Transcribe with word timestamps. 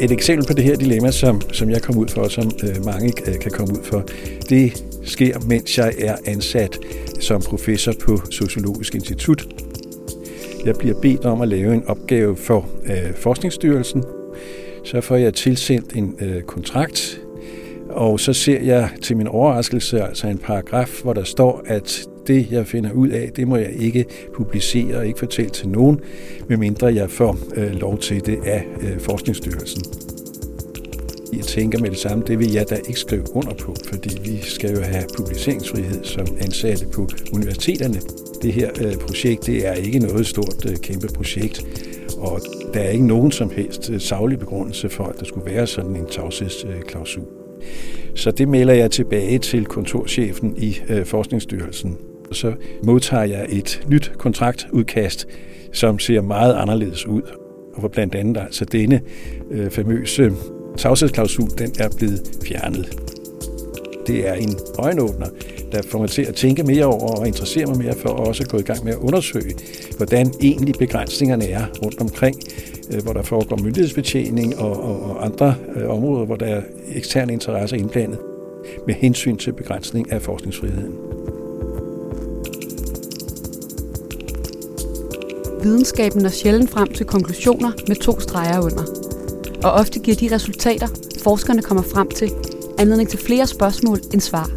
Et 0.00 0.12
eksempel 0.12 0.46
på 0.46 0.52
det 0.52 0.64
her 0.64 0.76
dilemma, 0.76 1.10
som, 1.10 1.40
som 1.52 1.70
jeg 1.70 1.82
kom 1.82 1.98
ud 1.98 2.08
for, 2.08 2.20
og 2.20 2.30
som 2.30 2.50
øh, 2.64 2.84
mange 2.84 3.12
øh, 3.26 3.38
kan 3.38 3.50
komme 3.50 3.74
ud 3.74 3.84
for, 3.84 4.04
det 4.48 4.84
sker, 5.04 5.38
mens 5.48 5.78
jeg 5.78 5.92
er 5.98 6.16
ansat 6.26 6.78
som 7.20 7.42
professor 7.42 7.92
på 8.00 8.20
Sociologisk 8.30 8.94
Institut. 8.94 9.46
Jeg 10.64 10.74
bliver 10.78 11.00
bedt 11.00 11.24
om 11.24 11.40
at 11.40 11.48
lave 11.48 11.74
en 11.74 11.84
opgave 11.86 12.36
for 12.36 12.68
øh, 12.84 13.14
Forskningsstyrelsen. 13.16 14.04
Så 14.84 15.00
får 15.00 15.16
jeg 15.16 15.34
tilsendt 15.34 15.92
en 15.92 16.14
øh, 16.20 16.42
kontrakt, 16.42 17.20
og 17.88 18.20
så 18.20 18.32
ser 18.32 18.60
jeg 18.60 18.90
til 19.02 19.16
min 19.16 19.26
overraskelse 19.26 20.02
altså 20.02 20.26
en 20.26 20.38
paragraf, 20.38 21.00
hvor 21.02 21.12
der 21.12 21.24
står, 21.24 21.62
at 21.66 22.06
det, 22.26 22.50
jeg 22.50 22.66
finder 22.66 22.92
ud 22.92 23.08
af, 23.08 23.30
det 23.36 23.48
må 23.48 23.56
jeg 23.56 23.72
ikke 23.78 24.04
publicere 24.34 24.96
og 24.96 25.06
ikke 25.06 25.18
fortælle 25.18 25.50
til 25.50 25.68
nogen, 25.68 26.00
medmindre 26.48 26.94
jeg 26.94 27.10
får 27.10 27.38
øh, 27.56 27.72
lov 27.72 27.98
til 27.98 28.26
det 28.26 28.38
af 28.44 28.64
øh, 28.80 29.00
Forskningsstyrelsen. 29.00 29.82
Jeg 31.36 31.44
tænker 31.44 31.78
med 31.78 31.90
det 31.90 31.98
samme, 31.98 32.24
det 32.26 32.38
vil 32.38 32.52
jeg 32.52 32.70
da 32.70 32.74
ikke 32.74 33.00
skrive 33.00 33.24
under 33.34 33.54
på, 33.54 33.74
fordi 33.84 34.30
vi 34.30 34.40
skal 34.42 34.70
jo 34.70 34.80
have 34.80 35.04
publiceringsfrihed 35.16 36.04
som 36.04 36.26
ansatte 36.40 36.86
på 36.94 37.08
universiteterne. 37.32 38.00
Det 38.42 38.52
her 38.52 38.70
øh, 38.80 38.94
projekt, 38.94 39.46
det 39.46 39.66
er 39.66 39.72
ikke 39.72 39.98
noget 39.98 40.26
stort, 40.26 40.70
øh, 40.70 40.76
kæmpe 40.76 41.08
projekt, 41.14 41.66
og 42.18 42.40
der 42.74 42.80
er 42.80 42.90
ikke 42.90 43.06
nogen 43.06 43.32
som 43.32 43.50
helst 43.50 43.90
øh, 43.90 44.00
saglig 44.00 44.38
begrundelse 44.38 44.88
for, 44.88 45.04
at 45.04 45.18
der 45.18 45.24
skulle 45.24 45.54
være 45.54 45.66
sådan 45.66 45.96
en 45.96 46.06
tavshedsklausul. 46.06 47.24
Så 48.14 48.30
det 48.30 48.48
melder 48.48 48.74
jeg 48.74 48.90
tilbage 48.90 49.38
til 49.38 49.64
kontorchefen 49.64 50.54
i 50.56 50.78
øh, 50.88 51.06
Forskningsstyrelsen. 51.06 51.98
Så 52.32 52.52
modtager 52.82 53.24
jeg 53.24 53.46
et 53.48 53.86
nyt 53.88 54.12
kontraktudkast, 54.18 55.28
som 55.72 55.98
ser 55.98 56.20
meget 56.20 56.54
anderledes 56.54 57.06
ud, 57.06 57.22
og 57.74 57.80
hvor 57.80 57.88
blandt 57.88 58.14
andet 58.14 58.36
altså 58.40 58.64
denne 58.64 59.00
øh, 59.50 59.70
famøse 59.70 60.32
tavshedsklausul, 60.76 61.48
den 61.58 61.72
er 61.80 61.88
blevet 61.96 62.20
fjernet. 62.46 62.98
Det 64.06 64.28
er 64.28 64.34
en 64.34 64.58
øjenåbner, 64.78 65.26
der 65.72 65.82
får 65.82 65.98
mig 65.98 66.10
til 66.10 66.22
at 66.22 66.34
tænke 66.34 66.62
mere 66.62 66.84
over 66.84 67.20
og 67.20 67.26
interessere 67.26 67.66
mig 67.66 67.78
mere 67.78 67.94
for 67.94 68.08
at 68.08 68.28
også 68.28 68.46
gå 68.48 68.58
i 68.58 68.62
gang 68.62 68.84
med 68.84 68.92
at 68.92 68.98
undersøge, 68.98 69.54
hvordan 69.96 70.30
egentlig 70.40 70.74
begrænsningerne 70.78 71.48
er 71.48 71.66
rundt 71.82 72.00
omkring, 72.00 72.36
øh, 72.94 73.02
hvor 73.02 73.12
der 73.12 73.22
foregår 73.22 73.56
myndighedsbetjening 73.56 74.58
og, 74.58 74.82
og, 74.82 75.02
og 75.02 75.24
andre 75.24 75.54
øh, 75.76 75.90
områder, 75.90 76.26
hvor 76.26 76.36
der 76.36 76.46
er 76.46 76.62
eksterne 76.94 77.32
interesser 77.32 77.76
indblandet 77.76 78.18
med 78.86 78.94
hensyn 78.94 79.36
til 79.36 79.52
begrænsning 79.52 80.12
af 80.12 80.22
forskningsfriheden. 80.22 81.15
Videnskaben 85.62 86.22
når 86.22 86.30
sjældent 86.30 86.70
frem 86.70 86.88
til 86.88 87.06
konklusioner 87.06 87.72
med 87.88 87.96
to 87.96 88.20
streger 88.20 88.60
under. 88.64 88.84
Og 89.64 89.72
ofte 89.72 89.98
giver 89.98 90.16
de 90.16 90.34
resultater, 90.34 90.88
forskerne 91.22 91.62
kommer 91.62 91.82
frem 91.82 92.08
til, 92.08 92.30
anledning 92.78 93.08
til 93.08 93.18
flere 93.18 93.46
spørgsmål 93.46 93.98
end 94.12 94.20
svar. 94.20 94.50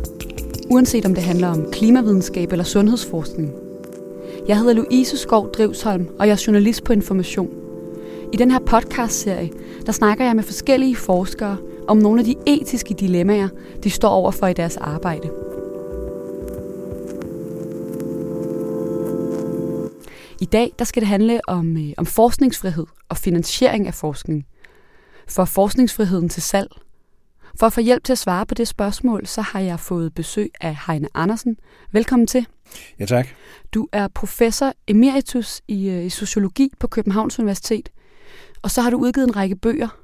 Uanset 0.70 1.06
om 1.06 1.14
det 1.14 1.24
handler 1.24 1.48
om 1.48 1.72
klimavidenskab 1.72 2.52
eller 2.52 2.66
sundhedsforskning. 2.66 3.52
Jeg 4.48 4.58
hedder 4.58 4.74
Louise 4.74 5.18
Skov 5.18 5.52
Drivsholm, 5.52 6.08
og 6.20 6.28
jeg 6.28 6.34
er 6.34 6.44
journalist 6.48 6.84
på 6.84 6.94
Information. 6.94 7.50
I 8.34 8.38
den 8.38 8.52
her 8.52 8.60
podcast-serie, 8.60 9.50
der 9.86 9.92
snakker 9.92 10.26
jeg 10.26 10.36
med 10.36 10.44
forskellige 10.44 10.96
forskere 10.96 11.58
om 11.88 11.98
nogle 11.98 12.20
af 12.20 12.26
de 12.26 12.36
etiske 12.46 12.94
dilemmaer, 12.94 13.48
de 13.84 13.90
står 13.90 14.10
overfor 14.10 14.48
i 14.48 14.54
deres 14.54 14.78
arbejde. 14.78 15.30
I 20.42 20.46
dag 20.46 20.74
der 20.80 20.86
skal 20.86 21.02
det 21.02 21.08
handle 21.08 21.42
om, 21.48 21.78
øh, 21.78 21.94
om 21.98 22.06
forskningsfrihed 22.06 22.86
og 23.10 23.18
finansiering 23.18 23.88
af 23.88 23.94
forskning. 23.94 24.46
For 25.28 25.46
forskningsfriheden 25.46 26.30
til 26.30 26.42
salg. 26.42 26.70
For 27.60 27.66
at 27.66 27.74
få 27.74 27.82
hjælp 27.82 28.04
til 28.04 28.12
at 28.12 28.18
svare 28.18 28.46
på 28.46 28.56
det 28.56 28.68
spørgsmål, 28.68 29.28
så 29.28 29.42
har 29.42 29.60
jeg 29.60 29.80
fået 29.80 30.14
besøg 30.14 30.52
af 30.62 30.78
Heine 30.88 31.08
Andersen. 31.14 31.58
Velkommen 31.92 32.28
til. 32.28 32.48
Ja, 33.00 33.06
tak. 33.06 33.28
Du 33.74 33.88
er 33.92 34.08
professor 34.08 34.74
emeritus 34.88 35.62
i, 35.68 35.90
øh, 35.90 36.06
i 36.06 36.10
sociologi 36.10 36.72
på 36.80 36.88
Københavns 36.88 37.40
Universitet, 37.40 37.90
og 38.62 38.72
så 38.72 38.82
har 38.82 38.90
du 38.90 38.98
udgivet 38.98 39.28
en 39.28 39.36
række 39.36 39.56
bøger. 39.56 40.00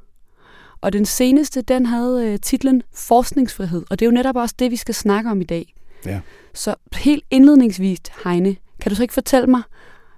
Og 0.82 0.94
den 0.94 1.06
seneste, 1.06 1.62
den 1.62 1.86
havde 1.86 2.28
øh, 2.28 2.40
titlen 2.40 2.84
Forskningsfrihed, 2.94 3.84
og 3.90 4.00
det 4.00 4.06
er 4.06 4.10
jo 4.10 4.14
netop 4.14 4.36
også 4.36 4.56
det, 4.60 4.72
vi 4.72 4.76
skal 4.76 4.96
snakke 4.96 5.30
om 5.30 5.42
i 5.42 5.44
dag. 5.44 5.74
Ja. 6.06 6.20
Så 6.54 6.76
helt 6.94 7.24
indledningsvis, 7.32 8.00
Heine, 8.24 8.56
kan 8.80 8.90
du 8.90 8.96
så 8.96 9.02
ikke 9.02 9.14
fortælle 9.14 9.48
mig, 9.48 9.62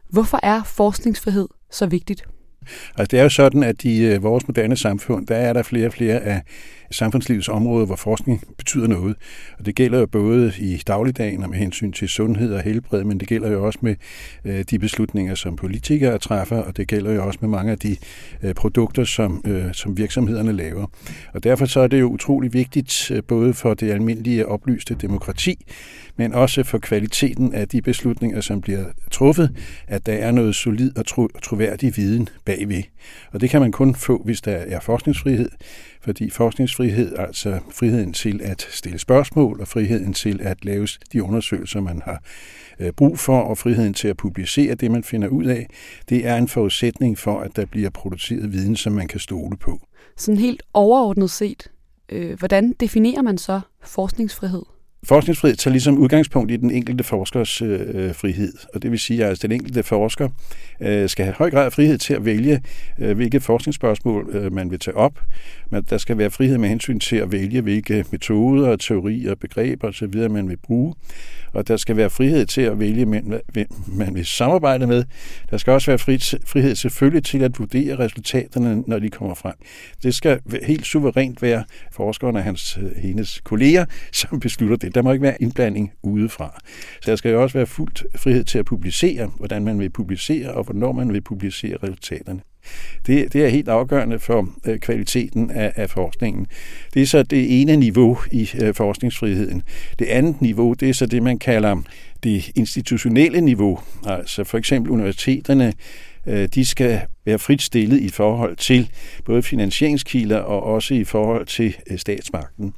Hvorfor 0.09 0.39
er 0.43 0.63
forskningsfrihed 0.63 1.47
så 1.71 1.85
vigtigt? 1.85 2.23
Altså 2.97 3.07
det 3.11 3.19
er 3.19 3.23
jo 3.23 3.29
sådan, 3.29 3.63
at 3.63 3.83
i 3.83 4.05
øh, 4.05 4.23
vores 4.23 4.47
moderne 4.47 4.77
samfund, 4.77 5.27
der 5.27 5.35
er 5.35 5.53
der 5.53 5.63
flere 5.63 5.87
og 5.87 5.93
flere 5.93 6.19
af 6.19 6.41
samfundslivets 6.91 7.49
område, 7.49 7.85
hvor 7.85 7.95
forskning 7.95 8.43
betyder 8.57 8.87
noget. 8.87 9.15
Og 9.59 9.65
det 9.65 9.75
gælder 9.75 9.99
jo 9.99 10.05
både 10.05 10.53
i 10.59 10.81
dagligdagen 10.87 11.43
og 11.43 11.49
med 11.49 11.57
hensyn 11.57 11.91
til 11.91 12.09
sundhed 12.09 12.53
og 12.53 12.61
helbred, 12.61 13.03
men 13.03 13.19
det 13.19 13.27
gælder 13.27 13.51
jo 13.51 13.65
også 13.65 13.79
med 13.81 13.95
øh, 14.45 14.63
de 14.69 14.79
beslutninger, 14.79 15.35
som 15.35 15.55
politikere 15.55 16.17
træffer, 16.17 16.57
og 16.57 16.77
det 16.77 16.87
gælder 16.87 17.13
jo 17.13 17.25
også 17.25 17.39
med 17.41 17.49
mange 17.49 17.71
af 17.71 17.79
de 17.79 17.97
øh, 18.43 18.53
produkter, 18.53 19.03
som, 19.03 19.41
øh, 19.45 19.73
som 19.73 19.97
virksomhederne 19.97 20.51
laver. 20.51 20.85
Og 21.33 21.43
derfor 21.43 21.65
så 21.65 21.79
er 21.79 21.87
det 21.87 21.99
jo 21.99 22.07
utrolig 22.07 22.53
vigtigt, 22.53 23.11
øh, 23.11 23.23
både 23.23 23.53
for 23.53 23.73
det 23.73 23.91
almindelige 23.91 24.45
oplyste 24.45 24.95
demokrati, 25.01 25.65
men 26.17 26.33
også 26.33 26.63
for 26.63 26.77
kvaliteten 26.77 27.53
af 27.53 27.67
de 27.67 27.81
beslutninger, 27.81 28.41
som 28.41 28.61
bliver 28.61 28.85
truffet, 29.11 29.55
at 29.87 30.05
der 30.05 30.13
er 30.13 30.31
noget 30.31 30.55
solid 30.55 30.97
og 30.97 31.05
troværdig 31.41 31.97
viden 31.97 32.29
bagved. 32.45 32.83
Og 33.31 33.41
det 33.41 33.49
kan 33.49 33.61
man 33.61 33.71
kun 33.71 33.95
få, 33.95 34.21
hvis 34.25 34.41
der 34.41 34.51
er 34.51 34.79
forskningsfrihed, 34.79 35.49
fordi 36.01 36.29
forskningsfrihed, 36.29 37.15
altså 37.17 37.59
friheden 37.71 38.13
til 38.13 38.41
at 38.43 38.67
stille 38.71 38.99
spørgsmål 38.99 39.61
og 39.61 39.67
friheden 39.67 40.13
til 40.13 40.39
at 40.43 40.65
lave 40.65 40.87
de 41.13 41.23
undersøgelser, 41.23 41.81
man 41.81 42.01
har 42.05 42.23
øh, 42.79 42.91
brug 42.91 43.19
for, 43.19 43.39
og 43.39 43.57
friheden 43.57 43.93
til 43.93 44.07
at 44.07 44.17
publicere 44.17 44.75
det, 44.75 44.91
man 44.91 45.03
finder 45.03 45.27
ud 45.27 45.45
af, 45.45 45.67
det 46.09 46.27
er 46.27 46.35
en 46.35 46.47
forudsætning 46.47 47.17
for, 47.17 47.39
at 47.39 47.55
der 47.55 47.65
bliver 47.65 47.89
produceret 47.89 48.53
viden, 48.53 48.75
som 48.75 48.93
man 48.93 49.07
kan 49.07 49.19
stole 49.19 49.57
på. 49.57 49.79
Sådan 50.17 50.39
helt 50.39 50.63
overordnet 50.73 51.29
set, 51.29 51.71
øh, 52.09 52.39
hvordan 52.39 52.73
definerer 52.79 53.21
man 53.21 53.37
så 53.37 53.61
forskningsfrihed? 53.83 54.63
Forskningsfrihed 55.07 55.55
tager 55.55 55.71
ligesom 55.71 55.97
udgangspunkt 55.97 56.51
i 56.51 56.57
den 56.57 56.71
enkelte 56.71 57.03
forskers 57.03 57.61
øh, 57.61 57.79
øh 57.93 58.15
frihed, 58.15 58.53
og 58.73 58.83
det 58.83 58.91
vil 58.91 58.99
sige, 58.99 59.23
at 59.23 59.29
altså, 59.29 59.47
den 59.47 59.51
enkelte 59.51 59.83
forsker 59.83 60.29
øh, 60.81 61.09
skal 61.09 61.25
have 61.25 61.35
høj 61.37 61.51
grad 61.51 61.65
af 61.65 61.73
frihed 61.73 61.97
til 61.97 62.13
at 62.13 62.25
vælge, 62.25 62.61
øh, 62.99 63.15
hvilke 63.15 63.39
forskningsspørgsmål 63.39 64.29
øh, 64.35 64.53
man 64.53 64.71
vil 64.71 64.79
tage 64.79 64.97
op. 64.97 65.19
Men 65.69 65.83
der 65.89 65.97
skal 65.97 66.17
være 66.17 66.29
frihed 66.29 66.57
med 66.57 66.69
hensyn 66.69 66.99
til 66.99 67.15
at 67.15 67.31
vælge, 67.31 67.61
hvilke 67.61 68.05
metoder, 68.11 68.75
teorier, 68.75 69.35
begreber 69.35 69.87
osv. 69.87 70.29
man 70.29 70.49
vil 70.49 70.57
bruge. 70.57 70.93
Og 71.53 71.67
der 71.67 71.77
skal 71.77 71.97
være 71.97 72.09
frihed 72.09 72.45
til 72.45 72.61
at 72.61 72.79
vælge, 72.79 73.05
hvem 73.53 73.67
man 73.87 74.15
vil 74.15 74.25
samarbejde 74.25 74.87
med. 74.87 75.03
Der 75.49 75.57
skal 75.57 75.73
også 75.73 75.91
være 75.91 75.99
frihed 76.45 76.75
selvfølgelig 76.75 77.23
til 77.23 77.43
at 77.43 77.59
vurdere 77.59 77.99
resultaterne, 77.99 78.83
når 78.87 78.99
de 78.99 79.09
kommer 79.09 79.35
frem. 79.35 79.53
Det 80.03 80.15
skal 80.15 80.39
helt 80.63 80.85
suverænt 80.85 81.41
være 81.41 81.63
forskeren 81.91 82.35
og 82.35 82.43
hans, 82.43 82.79
øh, 82.81 82.91
hendes 82.95 83.41
kolleger, 83.43 83.85
som 84.11 84.39
beslutter 84.39 84.77
det. 84.77 84.95
Der 84.97 85.03
må 85.03 85.11
ikke 85.11 85.23
være 85.23 85.41
indblanding 85.41 85.91
udefra. 86.03 86.59
Så 87.01 87.11
der 87.11 87.15
skal 87.15 87.31
jo 87.31 87.41
også 87.41 87.57
være 87.57 87.65
fuldt 87.65 88.05
frihed 88.15 88.43
til 88.43 88.59
at 88.59 88.65
publicere, 88.65 89.31
hvordan 89.37 89.63
man 89.63 89.79
vil 89.79 89.89
publicere, 89.89 90.51
og 90.51 90.63
hvornår 90.63 90.91
man 90.91 91.13
vil 91.13 91.21
publicere 91.21 91.77
resultaterne. 91.83 92.41
Det, 93.07 93.33
det 93.33 93.45
er 93.45 93.47
helt 93.47 93.69
afgørende 93.69 94.19
for 94.19 94.49
øh, 94.65 94.79
kvaliteten 94.79 95.51
af, 95.51 95.73
af 95.75 95.89
forskningen. 95.89 96.47
Det 96.93 97.01
er 97.01 97.05
så 97.05 97.23
det 97.23 97.61
ene 97.61 97.75
niveau 97.75 98.17
i 98.31 98.49
øh, 98.61 98.73
forskningsfriheden. 98.73 99.63
Det 99.99 100.05
andet 100.05 100.41
niveau, 100.41 100.73
det 100.73 100.89
er 100.89 100.93
så 100.93 101.05
det, 101.05 101.23
man 101.23 101.39
kalder 101.39 101.81
det 102.23 102.51
institutionelle 102.55 103.41
niveau. 103.41 103.79
Altså 104.05 104.43
for 104.43 104.57
eksempel 104.57 104.91
universiteterne, 104.91 105.73
øh, 106.25 106.47
de 106.55 106.65
skal 106.65 107.01
være 107.25 107.39
frit 107.39 107.61
stillet 107.61 107.99
i 107.99 108.09
forhold 108.09 108.55
til 108.55 108.89
både 109.25 109.43
finansieringskilder 109.43 110.37
og 110.37 110.63
også 110.63 110.93
i 110.93 111.03
forhold 111.03 111.45
til 111.45 111.75
øh, 111.91 111.97
statsmagten. 111.97 112.73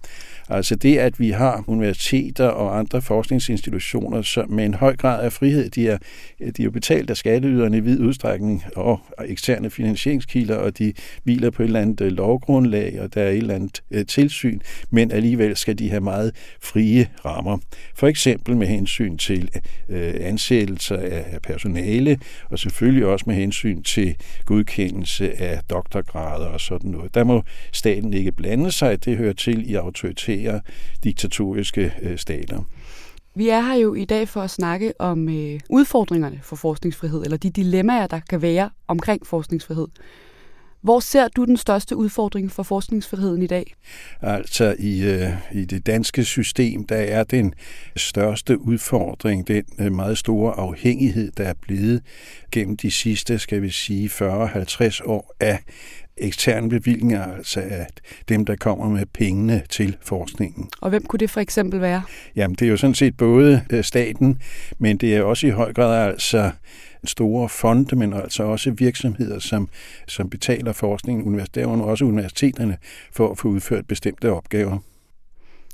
Altså 0.49 0.75
det, 0.75 0.97
at 0.97 1.19
vi 1.19 1.29
har 1.29 1.63
universiteter 1.67 2.47
og 2.47 2.79
andre 2.79 3.01
forskningsinstitutioner 3.01 4.21
som 4.21 4.51
med 4.51 4.65
en 4.65 4.73
høj 4.73 4.95
grad 4.95 5.23
af 5.23 5.33
frihed, 5.33 5.69
de 5.69 5.87
er, 5.87 5.97
de 6.39 6.45
er 6.59 6.63
jo 6.63 6.71
betalt 6.71 7.09
af 7.09 7.17
skatteyderne 7.17 7.77
i 7.77 7.79
vid 7.79 7.99
udstrækning 7.99 8.63
og 8.75 8.99
eksterne 9.25 9.69
finansieringskilder, 9.69 10.55
og 10.55 10.77
de 10.77 10.93
hviler 11.23 11.49
på 11.49 11.63
et 11.63 11.65
eller 11.65 11.81
andet 11.81 12.01
øh, 12.01 12.11
lovgrundlag, 12.11 13.01
og 13.01 13.13
der 13.13 13.21
er 13.21 13.29
et 13.29 13.37
eller 13.37 13.55
andet 13.55 13.81
øh, 13.91 14.05
tilsyn, 14.05 14.59
men 14.89 15.11
alligevel 15.11 15.57
skal 15.57 15.79
de 15.79 15.89
have 15.89 16.01
meget 16.01 16.35
frie 16.61 17.07
rammer. 17.25 17.57
For 17.95 18.07
eksempel 18.07 18.57
med 18.57 18.67
hensyn 18.67 19.17
til 19.17 19.49
øh, 19.89 20.13
ansættelser 20.19 20.97
af 20.97 21.41
personale, 21.43 22.19
og 22.49 22.59
selvfølgelig 22.59 23.05
også 23.05 23.23
med 23.27 23.35
hensyn 23.35 23.83
til 23.83 24.15
godkendelse 24.45 25.41
af 25.41 25.59
doktorgrader 25.69 26.45
og 26.45 26.61
sådan 26.61 26.91
noget. 26.91 27.13
Der 27.13 27.23
må 27.23 27.43
staten 27.71 28.13
ikke 28.13 28.31
blande 28.31 28.71
sig, 28.71 29.05
det 29.05 29.17
hører 29.17 29.33
til 29.33 29.71
i 29.71 29.75
autoritet 29.75 30.38
håndtere 30.39 30.61
diktatoriske 31.03 31.93
øh, 32.01 32.17
stater. 32.17 32.63
Vi 33.35 33.49
er 33.49 33.61
her 33.61 33.75
jo 33.75 33.93
i 33.93 34.05
dag 34.05 34.27
for 34.27 34.41
at 34.41 34.49
snakke 34.49 34.93
om 34.99 35.29
øh, 35.29 35.59
udfordringerne 35.69 36.39
for 36.43 36.55
forskningsfrihed, 36.55 37.23
eller 37.23 37.37
de 37.37 37.49
dilemmaer, 37.49 38.07
der 38.07 38.19
kan 38.29 38.41
være 38.41 38.69
omkring 38.87 39.27
forskningsfrihed. 39.27 39.87
Hvor 40.81 40.99
ser 40.99 41.27
du 41.27 41.45
den 41.45 41.57
største 41.57 41.95
udfordring 41.95 42.51
for 42.51 42.63
forskningsfriheden 42.63 43.41
i 43.41 43.47
dag? 43.47 43.73
Altså 44.21 44.75
i, 44.79 45.03
øh, 45.03 45.29
i 45.53 45.65
det 45.65 45.85
danske 45.85 46.23
system, 46.23 46.85
der 46.87 46.95
er 46.95 47.23
den 47.23 47.53
største 47.95 48.61
udfordring, 48.61 49.47
den 49.47 49.63
øh, 49.79 49.91
meget 49.91 50.17
store 50.17 50.53
afhængighed, 50.53 51.31
der 51.37 51.43
er 51.43 51.53
blevet 51.61 52.01
gennem 52.51 52.77
de 52.77 52.91
sidste, 52.91 53.39
skal 53.39 53.61
vi 53.61 53.69
sige, 53.69 54.07
40-50 54.07 55.01
år 55.05 55.33
af 55.39 55.59
eksterne 56.19 56.69
bevillinger, 56.69 57.23
altså 57.23 57.61
at 57.61 58.01
dem, 58.29 58.45
der 58.45 58.55
kommer 58.55 58.89
med 58.89 59.05
pengene 59.13 59.61
til 59.69 59.97
forskningen. 60.01 60.69
Og 60.81 60.89
hvem 60.89 61.03
kunne 61.05 61.17
det 61.17 61.29
for 61.29 61.39
eksempel 61.39 61.81
være? 61.81 62.01
Jamen, 62.35 62.55
det 62.55 62.65
er 62.65 62.69
jo 62.69 62.77
sådan 62.77 62.93
set 62.93 63.17
både 63.17 63.61
øh, 63.69 63.83
staten, 63.83 64.41
men 64.77 64.97
det 64.97 65.15
er 65.15 65.21
også 65.21 65.47
i 65.47 65.49
høj 65.49 65.73
grad 65.73 66.07
altså 66.07 66.51
store 67.03 67.49
fonde, 67.49 67.95
men 67.95 68.13
altså 68.13 68.43
også 68.43 68.71
virksomheder, 68.71 69.39
som, 69.39 69.69
som 70.07 70.29
betaler 70.29 70.73
forskningen, 70.73 71.41
derunder 71.55 71.85
også 71.85 72.05
universiteterne, 72.05 72.77
for 73.11 73.31
at 73.31 73.37
få 73.37 73.47
udført 73.47 73.87
bestemte 73.87 74.31
opgaver. 74.31 74.77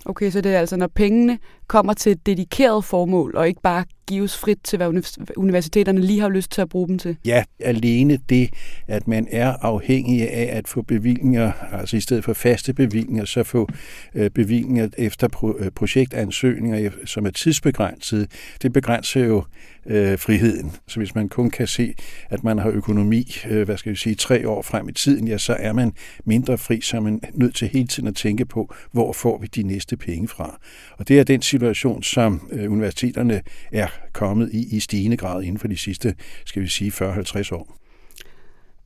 Okay, 0.05 0.31
så 0.31 0.41
det 0.41 0.55
er 0.55 0.59
altså, 0.59 0.77
når 0.77 0.87
pengene 0.87 1.39
kommer 1.67 1.93
til 1.93 2.11
et 2.11 2.25
dedikeret 2.25 2.85
formål, 2.85 3.35
og 3.35 3.47
ikke 3.47 3.61
bare 3.61 3.83
gives 4.07 4.37
frit 4.37 4.57
til, 4.63 4.77
hvad 4.77 5.03
universiteterne 5.37 6.01
lige 6.01 6.19
har 6.19 6.29
lyst 6.29 6.51
til 6.51 6.61
at 6.61 6.69
bruge 6.69 6.87
dem 6.87 6.97
til? 6.97 7.17
Ja, 7.25 7.43
alene 7.59 8.19
det, 8.29 8.49
at 8.87 9.07
man 9.07 9.27
er 9.31 9.53
afhængig 9.61 10.31
af 10.31 10.57
at 10.57 10.67
få 10.67 10.81
bevillinger, 10.81 11.51
altså 11.71 11.97
i 11.97 11.99
stedet 11.99 12.23
for 12.23 12.33
faste 12.33 12.73
bevillinger, 12.73 13.25
så 13.25 13.43
få 13.43 13.69
øh, 14.15 14.29
bevillinger 14.29 14.89
efter 14.97 15.55
øh, 15.59 15.71
projektansøgninger, 15.71 16.79
øh, 16.79 16.91
som 17.05 17.25
er 17.25 17.29
tidsbegrænsede, 17.29 18.27
det 18.61 18.73
begrænser 18.73 19.25
jo 19.25 19.43
øh, 19.85 20.19
friheden. 20.19 20.71
Så 20.87 20.99
hvis 20.99 21.15
man 21.15 21.29
kun 21.29 21.49
kan 21.49 21.67
se, 21.67 21.93
at 22.29 22.43
man 22.43 22.57
har 22.57 22.69
økonomi, 22.69 23.35
øh, 23.49 23.63
hvad 23.63 23.77
skal 23.77 23.91
vi 23.91 23.97
sige, 23.97 24.15
tre 24.15 24.49
år 24.49 24.61
frem 24.61 24.89
i 24.89 24.93
tiden, 24.93 25.27
ja, 25.27 25.37
så 25.37 25.53
er 25.59 25.73
man 25.73 25.91
mindre 26.25 26.57
fri, 26.57 26.81
så 26.81 26.97
er 26.97 27.01
man 27.01 27.21
nødt 27.33 27.55
til 27.55 27.67
hele 27.67 27.87
tiden 27.87 28.07
at 28.07 28.15
tænke 28.15 28.45
på, 28.45 28.73
hvor 28.91 29.13
får 29.13 29.37
vi 29.37 29.47
de 29.47 29.63
næste 29.63 29.97
penge 29.97 30.27
fra. 30.27 30.59
Og 30.97 31.07
det 31.07 31.19
er 31.19 31.23
den 31.23 31.41
situation, 31.55 32.03
som 32.03 32.47
øh, 32.51 32.71
universiteterne 32.71 33.41
er 33.71 33.87
kommet 34.13 34.49
i 34.53 34.75
i 34.75 34.79
stigende 34.79 35.17
grad 35.17 35.43
inden 35.43 35.59
for 35.59 35.67
de 35.67 35.77
sidste, 35.77 36.15
skal 36.45 36.61
vi 36.61 36.67
sige, 36.67 36.91
40-50 36.91 37.55
år. 37.55 37.77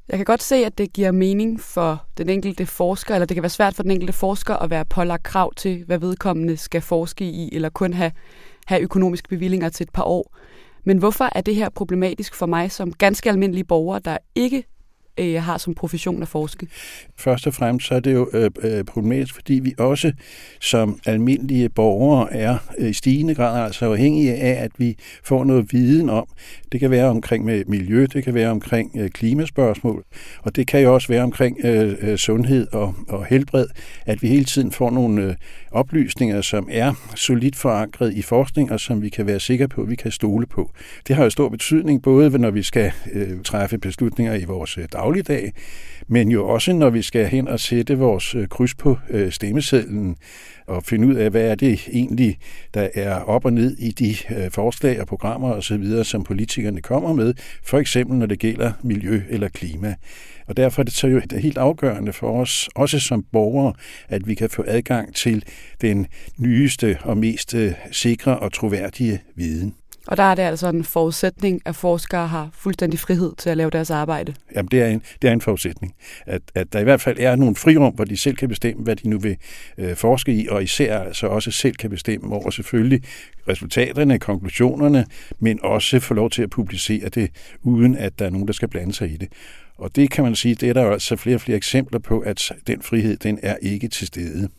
Jeg 0.09 0.17
kan 0.17 0.25
godt 0.25 0.43
se, 0.43 0.55
at 0.55 0.77
det 0.77 0.93
giver 0.93 1.11
mening 1.11 1.59
for 1.61 2.05
den 2.17 2.29
enkelte 2.29 2.65
forsker, 2.65 3.15
eller 3.15 3.25
det 3.25 3.35
kan 3.35 3.43
være 3.43 3.49
svært 3.49 3.75
for 3.75 3.83
den 3.83 3.91
enkelte 3.91 4.13
forsker 4.13 4.55
at 4.55 4.69
være 4.69 4.85
pålagt 4.85 5.23
krav 5.23 5.53
til, 5.53 5.83
hvad 5.85 5.97
vedkommende 5.97 6.57
skal 6.57 6.81
forske 6.81 7.25
i, 7.25 7.55
eller 7.55 7.69
kun 7.69 7.93
have, 7.93 8.11
have 8.65 8.81
økonomiske 8.81 9.29
bevillinger 9.29 9.69
til 9.69 9.83
et 9.83 9.93
par 9.93 10.03
år. 10.03 10.35
Men 10.83 10.97
hvorfor 10.97 11.29
er 11.35 11.41
det 11.41 11.55
her 11.55 11.69
problematisk 11.69 12.35
for 12.35 12.45
mig 12.45 12.71
som 12.71 12.93
ganske 12.93 13.29
almindelig 13.29 13.67
borger, 13.67 13.99
der 13.99 14.17
ikke 14.35 14.63
øh, 15.19 15.43
har 15.43 15.57
som 15.57 15.73
profession 15.73 16.21
at 16.21 16.27
forske? 16.27 16.67
Først 17.17 17.47
og 17.47 17.53
fremmest 17.53 17.87
så 17.87 17.95
er 17.95 17.99
det 17.99 18.13
jo 18.13 18.29
øh, 18.33 18.51
øh, 18.61 18.83
problematisk, 18.83 19.35
fordi 19.35 19.53
vi 19.53 19.73
også 19.77 20.11
som 20.59 20.99
almindelige 21.05 21.69
borgere 21.69 22.33
er 22.33 22.57
øh, 22.77 22.89
i 22.89 22.93
stigende 22.93 23.35
grad 23.35 23.65
altså 23.65 23.85
afhængige 23.85 24.35
af, 24.35 24.63
at 24.63 24.71
vi 24.77 24.97
får 25.23 25.43
noget 25.43 25.73
viden 25.73 26.09
om. 26.09 26.27
Det 26.71 26.79
kan 26.79 26.91
være 26.91 27.05
omkring 27.05 27.45
med 27.45 27.65
miljø, 27.67 28.07
det 28.13 28.23
kan 28.23 28.33
være 28.33 28.49
omkring 28.49 28.91
øh, 28.97 29.09
klimaspørgsmål, 29.09 30.03
og 30.41 30.55
det 30.55 30.67
kan 30.67 30.81
jo 30.81 30.93
også 30.93 31.07
være 31.07 31.23
omkring 31.23 31.57
øh, 31.63 31.95
øh, 32.01 32.17
sundhed 32.17 32.67
og, 32.71 32.95
og 33.07 33.25
helbred, 33.25 33.67
at 34.05 34.21
vi 34.21 34.27
hele 34.27 34.45
tiden 34.45 34.71
får 34.71 34.89
nogle 34.89 35.23
øh, 35.23 35.35
oplysninger, 35.71 36.41
som 36.41 36.67
er 36.71 36.93
solidt 37.15 37.55
forankret 37.55 38.13
i 38.13 38.21
forskning, 38.21 38.71
og 38.71 38.79
som 38.79 39.01
vi 39.01 39.09
kan 39.09 39.27
være 39.27 39.39
sikre 39.39 39.67
på, 39.67 39.81
at 39.81 39.89
vi 39.89 39.95
kan 39.95 40.11
stole 40.11 40.45
på. 40.45 40.71
Det 41.07 41.15
har 41.15 41.23
jo 41.23 41.29
stor 41.29 41.49
betydning, 41.49 42.01
både 42.01 42.39
når 42.39 42.51
vi 42.51 42.63
skal 42.63 42.91
øh, 43.13 43.41
træffe 43.43 43.77
beslutninger 43.77 44.33
i 44.33 44.43
vores 44.43 44.77
øh, 44.77 44.85
dagligdag, 45.09 45.53
men 46.07 46.31
jo 46.31 46.47
også 46.47 46.73
når 46.73 46.89
vi 46.89 47.01
skal 47.01 47.27
hen 47.27 47.47
og 47.47 47.59
sætte 47.59 47.97
vores 47.97 48.35
øh, 48.35 48.47
kryds 48.47 48.75
på 48.75 48.97
øh, 49.09 49.31
stemmesedlen 49.31 50.15
og 50.67 50.83
finde 50.83 51.07
ud 51.07 51.15
af, 51.15 51.29
hvad 51.29 51.41
er 51.41 51.55
det 51.55 51.89
egentlig, 51.93 52.37
der 52.73 52.87
er 52.95 53.15
op 53.15 53.45
og 53.45 53.53
ned 53.53 53.77
i 53.77 53.91
de 53.91 54.15
øh, 54.35 54.51
forslag 54.51 55.01
og 55.01 55.07
programmer 55.07 55.53
osv., 55.53 56.03
som 56.03 56.23
politikerne 56.23 56.81
kommer 56.81 57.13
med, 57.13 57.33
for 57.63 57.77
eksempel 57.77 58.17
når 58.17 58.25
det 58.25 58.39
gælder 58.39 58.71
miljø 58.83 59.21
eller 59.29 59.49
klima. 59.49 59.95
Og 60.47 60.57
derfor 60.57 60.81
er 60.81 60.83
det 60.83 60.93
så 60.93 61.07
jo 61.07 61.21
helt 61.31 61.57
afgørende 61.57 62.13
for 62.13 62.41
os, 62.41 62.69
også 62.75 62.99
som 62.99 63.25
borgere, 63.31 63.73
at 64.09 64.27
vi 64.27 64.35
kan 64.35 64.49
få 64.49 64.63
adgang 64.67 65.15
til 65.15 65.43
den 65.81 66.07
nyeste 66.37 66.97
og 67.01 67.17
mest 67.17 67.55
sikre 67.91 68.39
og 68.39 68.53
troværdige 68.53 69.21
viden. 69.35 69.73
Og 70.09 70.17
der 70.17 70.23
er 70.23 70.35
det 70.35 70.43
altså 70.43 70.69
en 70.69 70.83
forudsætning, 70.83 71.61
at 71.65 71.75
forskere 71.75 72.27
har 72.27 72.49
fuldstændig 72.53 72.99
frihed 72.99 73.33
til 73.37 73.49
at 73.49 73.57
lave 73.57 73.69
deres 73.69 73.91
arbejde. 73.91 74.33
Jamen, 74.55 74.69
det 74.71 74.81
er 74.81 74.87
en, 74.87 75.01
det 75.21 75.27
er 75.27 75.33
en 75.33 75.41
forudsætning. 75.41 75.95
At, 76.25 76.41
at 76.55 76.73
der 76.73 76.79
i 76.79 76.83
hvert 76.83 77.01
fald 77.01 77.17
er 77.19 77.35
nogle 77.35 77.55
frirum, 77.55 77.93
hvor 77.93 78.05
de 78.05 78.17
selv 78.17 78.35
kan 78.35 78.49
bestemme, 78.49 78.83
hvad 78.83 78.95
de 78.95 79.09
nu 79.09 79.19
vil 79.19 79.37
øh, 79.77 79.95
forske 79.95 80.33
i, 80.33 80.47
og 80.47 80.63
især 80.63 80.99
altså 80.99 81.27
også 81.27 81.51
selv 81.51 81.75
kan 81.75 81.89
bestemme 81.89 82.35
over 82.35 82.49
selvfølgelig 82.49 83.01
resultaterne, 83.47 84.19
konklusionerne, 84.19 85.05
men 85.39 85.59
også 85.63 85.99
få 85.99 86.13
lov 86.13 86.29
til 86.29 86.41
at 86.41 86.49
publicere 86.49 87.09
det, 87.09 87.31
uden 87.63 87.95
at 87.95 88.19
der 88.19 88.25
er 88.25 88.29
nogen, 88.29 88.47
der 88.47 88.53
skal 88.53 88.67
blande 88.67 88.93
sig 88.93 89.11
i 89.11 89.17
det. 89.17 89.27
Og 89.77 89.95
det 89.95 90.11
kan 90.11 90.23
man 90.23 90.35
sige, 90.35 90.55
det 90.55 90.69
er 90.69 90.73
der 90.73 90.91
altså 90.91 91.15
flere 91.15 91.35
og 91.35 91.41
flere 91.41 91.57
eksempler 91.57 91.99
på, 91.99 92.19
at 92.19 92.51
den 92.67 92.81
frihed, 92.81 93.17
den 93.17 93.39
er 93.43 93.55
ikke 93.61 93.87
til 93.87 94.07
stede. 94.07 94.49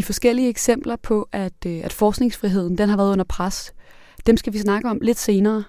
De 0.00 0.04
forskellige 0.04 0.48
eksempler 0.48 0.96
på, 0.96 1.28
at, 1.32 1.66
øh, 1.66 1.80
at 1.84 1.92
forskningsfriheden 1.92 2.78
den 2.78 2.88
har 2.88 2.96
været 2.96 3.12
under 3.12 3.24
pres, 3.24 3.74
dem 4.26 4.36
skal 4.36 4.52
vi 4.52 4.58
snakke 4.58 4.88
om 4.88 4.98
lidt 5.02 5.18
senere. 5.18 5.64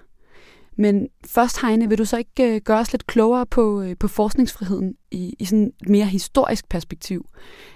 Men 0.76 1.08
først, 1.26 1.60
Heine, 1.60 1.88
vil 1.88 1.98
du 1.98 2.04
så 2.04 2.16
ikke 2.16 2.54
øh, 2.54 2.60
gøre 2.60 2.78
os 2.78 2.92
lidt 2.92 3.06
klogere 3.06 3.46
på, 3.46 3.82
øh, 3.82 3.96
på 4.00 4.08
forskningsfriheden 4.08 4.94
i, 5.10 5.34
i 5.38 5.44
sådan 5.44 5.72
et 5.82 5.88
mere 5.88 6.06
historisk 6.06 6.68
perspektiv? 6.68 7.26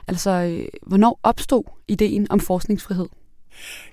Altså, 0.08 0.64
hvornår 0.86 1.20
opstod 1.22 1.62
ideen 1.88 2.26
om 2.30 2.40
forskningsfrihed? 2.40 3.06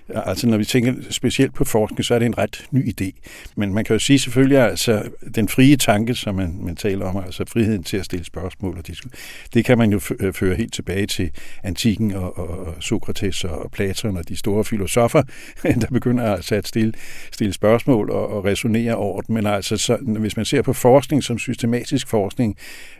Altså 0.08 0.46
når 0.46 0.56
vi 0.56 0.64
tænker 0.64 0.94
specielt 1.10 1.54
på 1.54 1.64
forskning, 1.64 2.04
så 2.04 2.14
er 2.14 2.18
det 2.18 2.26
en 2.26 2.38
ret 2.38 2.66
ny 2.70 2.92
idé. 2.92 3.10
Men 3.56 3.74
man 3.74 3.84
kan 3.84 3.94
jo 3.94 3.98
sige 3.98 4.18
selvfølgelig, 4.18 4.58
at 4.58 4.70
altså, 4.70 5.02
den 5.34 5.48
frie 5.48 5.76
tanke, 5.76 6.14
som 6.14 6.34
man, 6.34 6.58
man 6.60 6.76
taler 6.76 7.06
om, 7.06 7.16
altså 7.16 7.44
friheden 7.48 7.82
til 7.82 7.96
at 7.96 8.04
stille 8.04 8.24
spørgsmål, 8.24 8.78
og 8.78 8.86
diskutere, 8.86 9.18
det 9.54 9.64
kan 9.64 9.78
man 9.78 9.92
jo 9.92 10.00
øh, 10.20 10.32
føre 10.32 10.54
helt 10.56 10.72
tilbage 10.72 11.06
til 11.06 11.30
antikken 11.62 12.12
og, 12.12 12.38
og 12.38 12.74
Sokrates 12.80 13.44
og 13.44 13.70
Platon 13.72 14.16
og 14.16 14.28
de 14.28 14.36
store 14.36 14.64
filosofer, 14.64 15.22
der 15.80 15.86
begynder 15.92 16.32
altså 16.32 16.54
at 16.54 16.68
stille, 16.68 16.92
stille 17.32 17.52
spørgsmål 17.52 18.10
og, 18.10 18.28
og 18.28 18.44
resonere 18.44 18.94
over 18.94 19.20
det. 19.20 19.30
Men 19.30 19.46
altså, 19.46 19.76
så, 19.76 19.96
hvis 19.96 20.36
man 20.36 20.46
ser 20.46 20.62
på 20.62 20.72
forskning 20.72 21.24
som 21.24 21.38
systematisk 21.38 22.08
forskning, 22.08 22.56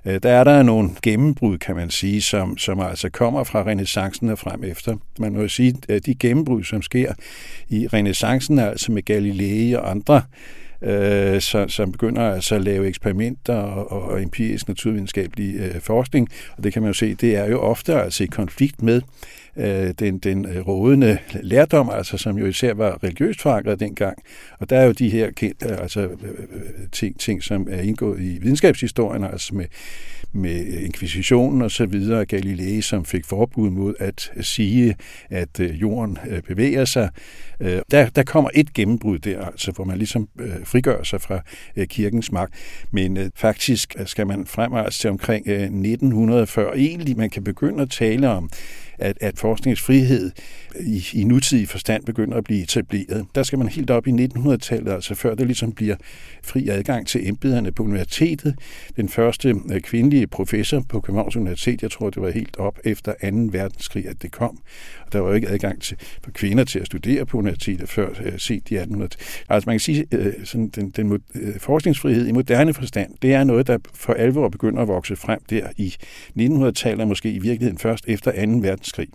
øh, 0.06 0.20
der 0.22 0.30
er 0.30 0.44
der 0.44 0.62
nogle 0.62 0.90
gennembrud, 1.02 1.58
kan 1.58 1.76
man 1.76 1.90
sige, 1.90 2.22
som, 2.22 2.58
som 2.58 2.80
altså 2.80 3.10
kommer 3.10 3.44
fra 3.44 3.62
renaissancen 3.62 4.28
og 4.28 4.38
frem 4.38 4.64
efter. 4.64 4.96
Man 5.18 5.32
må 5.32 5.40
jo 5.40 5.48
sige, 5.48 5.74
at 5.88 6.06
de 6.06 6.14
gennembrud, 6.14 6.53
som 6.62 6.82
sker 6.82 7.12
i 7.68 7.86
renaissancen, 7.86 8.58
altså 8.58 8.92
med 8.92 9.02
Galilei 9.02 9.72
og 9.72 9.90
andre, 9.90 10.22
øh, 10.82 11.40
som, 11.40 11.68
som 11.68 11.92
begynder 11.92 12.22
altså 12.22 12.54
at 12.54 12.62
lave 12.62 12.88
eksperimenter 12.88 13.54
og, 13.54 14.10
og 14.10 14.22
empirisk 14.22 14.68
naturvidenskabelig 14.68 15.54
øh, 15.54 15.80
forskning. 15.80 16.28
Og 16.56 16.64
det 16.64 16.72
kan 16.72 16.82
man 16.82 16.88
jo 16.88 16.94
se, 16.94 17.14
det 17.14 17.36
er 17.36 17.46
jo 17.46 17.60
ofte 17.60 17.94
altså 17.94 18.24
i 18.24 18.26
konflikt 18.26 18.82
med 18.82 19.00
øh, 19.56 19.94
den, 19.98 20.18
den 20.18 20.46
øh, 20.46 20.68
rådende 20.68 21.18
lærdom, 21.42 21.90
altså 21.90 22.18
som 22.18 22.38
jo 22.38 22.46
især 22.46 22.74
var 22.74 23.04
religiøst 23.04 23.40
forankret 23.40 23.80
dengang. 23.80 24.18
Og 24.58 24.70
der 24.70 24.78
er 24.78 24.84
jo 24.84 24.92
de 24.92 25.10
her 25.10 25.30
øh, 25.42 25.52
altså, 25.62 26.00
øh, 26.00 26.08
ting, 26.92 27.20
ting, 27.20 27.42
som 27.42 27.68
er 27.70 27.80
indgået 27.80 28.20
i 28.20 28.38
videnskabshistorien, 28.42 29.24
altså 29.24 29.54
med, 29.54 29.66
med 30.34 30.66
inkvisitionen 30.66 31.62
og 31.62 31.70
så 31.70 31.86
videre, 31.86 32.24
Galilei, 32.24 32.80
som 32.80 33.04
fik 33.04 33.24
forbud 33.24 33.70
mod 33.70 33.94
at 33.98 34.32
sige, 34.40 34.96
at 35.30 35.60
øh, 35.60 35.80
jorden 35.80 36.18
øh, 36.28 36.42
bevæger 36.42 36.84
sig. 36.84 37.08
Øh, 37.60 37.80
der, 37.90 38.08
der 38.08 38.22
kommer 38.22 38.50
et 38.54 38.74
gennembrud 38.74 39.18
der, 39.18 39.44
altså, 39.44 39.70
hvor 39.70 39.84
man 39.84 39.98
ligesom 39.98 40.28
frigør 40.64 41.02
sig 41.02 41.20
fra 41.20 41.40
kirkens 41.84 42.32
magt. 42.32 42.54
Men 42.90 43.32
faktisk 43.36 43.96
skal 44.06 44.26
man 44.26 44.46
fremrejse 44.46 44.98
til 44.98 45.10
omkring 45.10 45.48
1940, 45.48 46.78
egentlig 46.78 47.16
man 47.16 47.30
kan 47.30 47.44
begynde 47.44 47.82
at 47.82 47.90
tale 47.90 48.28
om 48.28 48.50
at, 48.98 49.18
at 49.20 49.38
forskningsfrihed 49.38 50.30
i, 50.80 51.04
i 51.14 51.24
nutidig 51.24 51.68
forstand 51.68 52.04
begynder 52.04 52.36
at 52.36 52.44
blive 52.44 52.62
etableret. 52.62 53.26
Der 53.34 53.42
skal 53.42 53.58
man 53.58 53.68
helt 53.68 53.90
op 53.90 54.06
i 54.06 54.10
1900-tallet, 54.10 54.92
altså 54.92 55.14
før 55.14 55.34
det 55.34 55.46
ligesom 55.46 55.72
bliver 55.72 55.96
fri 56.42 56.68
adgang 56.68 57.06
til 57.06 57.28
embederne 57.28 57.72
på 57.72 57.82
universitetet. 57.82 58.58
Den 58.96 59.08
første 59.08 59.54
øh, 59.72 59.80
kvindelige 59.80 60.26
professor 60.26 60.80
på 60.88 61.00
Københavns 61.00 61.36
Universitet, 61.36 61.82
jeg 61.82 61.90
tror, 61.90 62.10
det 62.10 62.22
var 62.22 62.30
helt 62.30 62.56
op 62.56 62.78
efter 62.84 63.12
2. 63.12 63.18
verdenskrig, 63.50 64.08
at 64.08 64.22
det 64.22 64.32
kom. 64.32 64.58
Og 65.06 65.12
der 65.12 65.20
var 65.20 65.28
jo 65.28 65.34
ikke 65.34 65.48
adgang 65.48 65.82
til, 65.82 65.96
for 66.24 66.30
kvinder 66.30 66.64
til 66.64 66.78
at 66.78 66.86
studere 66.86 67.26
på 67.26 67.38
universitetet 67.38 67.88
før 67.88 68.10
uh, 68.10 68.26
i 68.26 68.56
1800 68.56 69.10
Altså 69.48 69.68
man 69.68 69.74
kan 69.74 69.80
sige, 69.80 70.06
øh, 70.12 70.32
sådan 70.44 70.68
den, 70.68 70.90
den 70.90 71.12
uh, 71.12 71.18
forskningsfrihed 71.58 72.26
i 72.26 72.32
moderne 72.32 72.74
forstand, 72.74 73.10
det 73.22 73.34
er 73.34 73.44
noget, 73.44 73.66
der 73.66 73.78
for 73.94 74.12
alvor 74.12 74.48
begynder 74.48 74.82
at 74.82 74.88
vokse 74.88 75.16
frem 75.16 75.40
der 75.50 75.68
i 75.76 75.94
1900-tallet, 76.38 77.08
måske 77.08 77.32
i 77.32 77.38
virkeligheden 77.38 77.78
først 77.78 78.04
efter 78.08 78.46
2. 78.46 78.52
verdenskrig. 78.52 79.08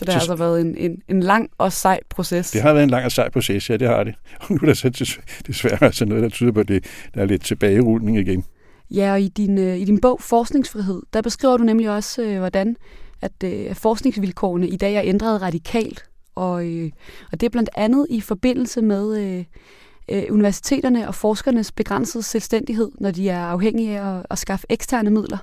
Så 0.00 0.04
det 0.04 0.14
har 0.14 0.20
altså 0.20 0.34
været 0.34 0.60
en, 0.60 0.76
en, 0.76 1.02
en 1.08 1.22
lang 1.22 1.50
og 1.58 1.72
sej 1.72 2.00
proces. 2.10 2.50
Det 2.50 2.62
har 2.62 2.72
været 2.72 2.84
en 2.84 2.90
lang 2.90 3.04
og 3.04 3.12
sej 3.12 3.30
proces, 3.30 3.70
ja, 3.70 3.76
det 3.76 3.88
har 3.88 4.04
det. 4.04 4.14
Og 4.40 4.46
nu 4.52 4.58
er 4.62 4.66
der 4.66 4.74
så 4.74 5.18
desværre 5.46 5.84
altså 5.84 6.04
noget, 6.04 6.22
der 6.22 6.28
tyder 6.28 6.52
på, 6.52 6.60
at 6.60 6.68
det, 6.68 6.84
der 7.14 7.20
er 7.20 7.24
lidt 7.24 7.44
tilbagerulning 7.44 8.18
igen. 8.18 8.44
Ja, 8.90 9.12
og 9.12 9.20
i 9.20 9.28
din, 9.28 9.58
øh, 9.58 9.78
i 9.78 9.84
din 9.84 10.00
bog 10.00 10.20
Forskningsfrihed, 10.20 11.02
der 11.12 11.22
beskriver 11.22 11.56
du 11.56 11.64
nemlig 11.64 11.90
også, 11.90 12.22
øh, 12.22 12.38
hvordan 12.38 12.76
at 13.22 13.32
øh, 13.44 13.74
forskningsvilkårene 13.74 14.68
i 14.68 14.76
dag 14.76 14.94
er 14.94 15.02
ændret 15.04 15.42
radikalt. 15.42 16.04
Og, 16.34 16.66
øh, 16.66 16.90
og 17.32 17.40
det 17.40 17.46
er 17.46 17.50
blandt 17.50 17.70
andet 17.76 18.06
i 18.10 18.20
forbindelse 18.20 18.82
med 18.82 19.18
øh, 19.18 19.44
øh, 20.10 20.24
universiteterne 20.30 21.08
og 21.08 21.14
forskernes 21.14 21.72
begrænsede 21.72 22.22
selvstændighed, 22.22 22.90
når 23.00 23.10
de 23.10 23.28
er 23.28 23.40
afhængige 23.44 23.98
af 23.98 24.18
at, 24.18 24.26
at 24.30 24.38
skaffe 24.38 24.66
eksterne 24.68 25.10
midler. 25.10 25.38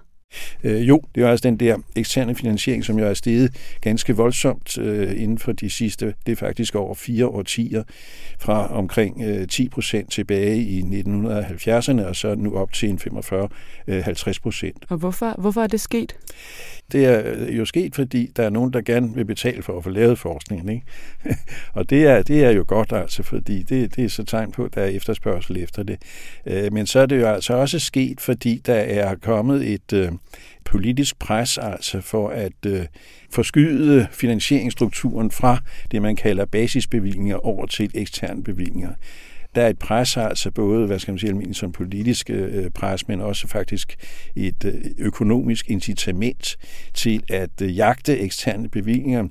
Øh, 0.64 0.88
jo, 0.88 1.02
det 1.16 1.24
er 1.24 1.28
også 1.28 1.44
den 1.44 1.58
der 1.58 1.78
eksterne 1.96 2.36
finansiering, 2.36 2.86
som 2.86 3.00
jo 3.00 3.06
er 3.06 3.14
steget 3.14 3.56
ganske 3.82 4.16
voldsomt 4.16 4.78
øh, 4.78 5.22
inden 5.22 5.38
for 5.38 5.52
de 5.52 5.70
sidste, 5.70 6.14
det 6.26 6.32
er 6.32 6.36
faktisk 6.36 6.76
over 6.76 6.94
fire 6.94 7.28
årtier, 7.28 7.84
fra 8.40 8.74
omkring 8.74 9.24
øh, 9.24 9.48
10 9.48 9.70
procent 9.70 10.12
tilbage 10.12 10.58
i 10.58 10.82
1970'erne, 10.82 12.06
og 12.06 12.16
så 12.16 12.36
nu 12.38 12.58
op 12.58 12.74
til 12.74 12.90
en 12.90 13.00
45-50 13.00 13.08
øh, 13.88 14.36
procent. 14.42 14.86
Og 14.90 14.98
hvorfor, 14.98 15.36
hvorfor 15.38 15.62
er 15.62 15.68
det 15.68 15.82
sket? 15.82 16.16
Det 16.92 17.06
er 17.06 17.52
jo 17.52 17.66
sket, 17.66 17.96
fordi 17.96 18.32
der 18.36 18.44
er 18.44 18.50
nogen, 18.50 18.74
der 18.74 18.82
gerne 18.82 19.16
vil 19.16 19.26
betale 19.26 19.64
for 19.64 19.78
at 19.78 19.84
få 19.84 19.90
lavet 19.90 20.20
forskningen. 20.20 20.70
Ikke? 20.70 20.86
og 21.78 21.90
det 21.90 22.08
er, 22.08 22.22
det 22.22 22.44
er 22.46 22.52
jo 22.52 22.66
godt, 22.68 22.92
altså, 22.92 23.24
fordi 23.24 23.64
det, 23.64 23.96
det 23.96 24.06
er 24.06 24.10
så 24.10 24.24
tegn 24.24 24.52
på, 24.52 24.64
at 24.64 24.76
der 24.76 24.82
er 24.82 24.88
efterspørgsel 24.88 25.58
efter 25.58 25.84
det. 25.84 26.02
Øh, 26.46 26.74
men 26.74 26.88
så 26.88 27.00
er 27.00 27.06
det 27.06 27.22
jo 27.22 27.28
altså 27.28 27.54
også 27.54 27.80
sket, 27.80 28.22
fordi 28.22 28.62
der 28.66 28.76
er 28.76 29.16
kommet 29.16 29.74
et 29.74 29.94
øh, 29.94 30.12
politisk 30.66 31.20
pres 31.20 31.58
altså 31.58 32.02
for 32.02 32.30
at 32.30 32.66
øh, 32.66 32.86
forskyde 33.32 34.08
finansieringsstrukturen 34.12 35.32
fra 35.32 35.58
det, 35.92 36.02
man 36.02 36.16
kalder 36.16 36.46
basisbevillinger 36.46 37.46
over 37.46 37.66
til 37.66 37.92
eksterne 37.94 38.44
bevillinger 38.44 38.90
der 39.58 39.64
er 39.64 39.70
et 39.70 39.80
pres, 39.80 40.18
altså 40.18 40.52
både, 40.52 40.88
hvad 40.88 41.00
skal 41.00 41.12
man 41.12 41.20
sige, 41.20 41.30
almindeligt 41.30 41.58
som 41.58 41.72
politisk 41.72 42.30
øh, 42.30 42.70
pres, 42.70 43.08
men 43.08 43.22
også 43.22 43.48
faktisk 43.48 43.96
et 44.36 44.66
øh, 44.66 44.74
økonomisk 44.98 45.70
incitament 45.70 46.58
til 46.94 47.24
at 47.30 47.62
øh, 47.62 47.78
jagte 47.78 48.20
eksterne 48.20 48.70
bevillinger. 48.70 49.28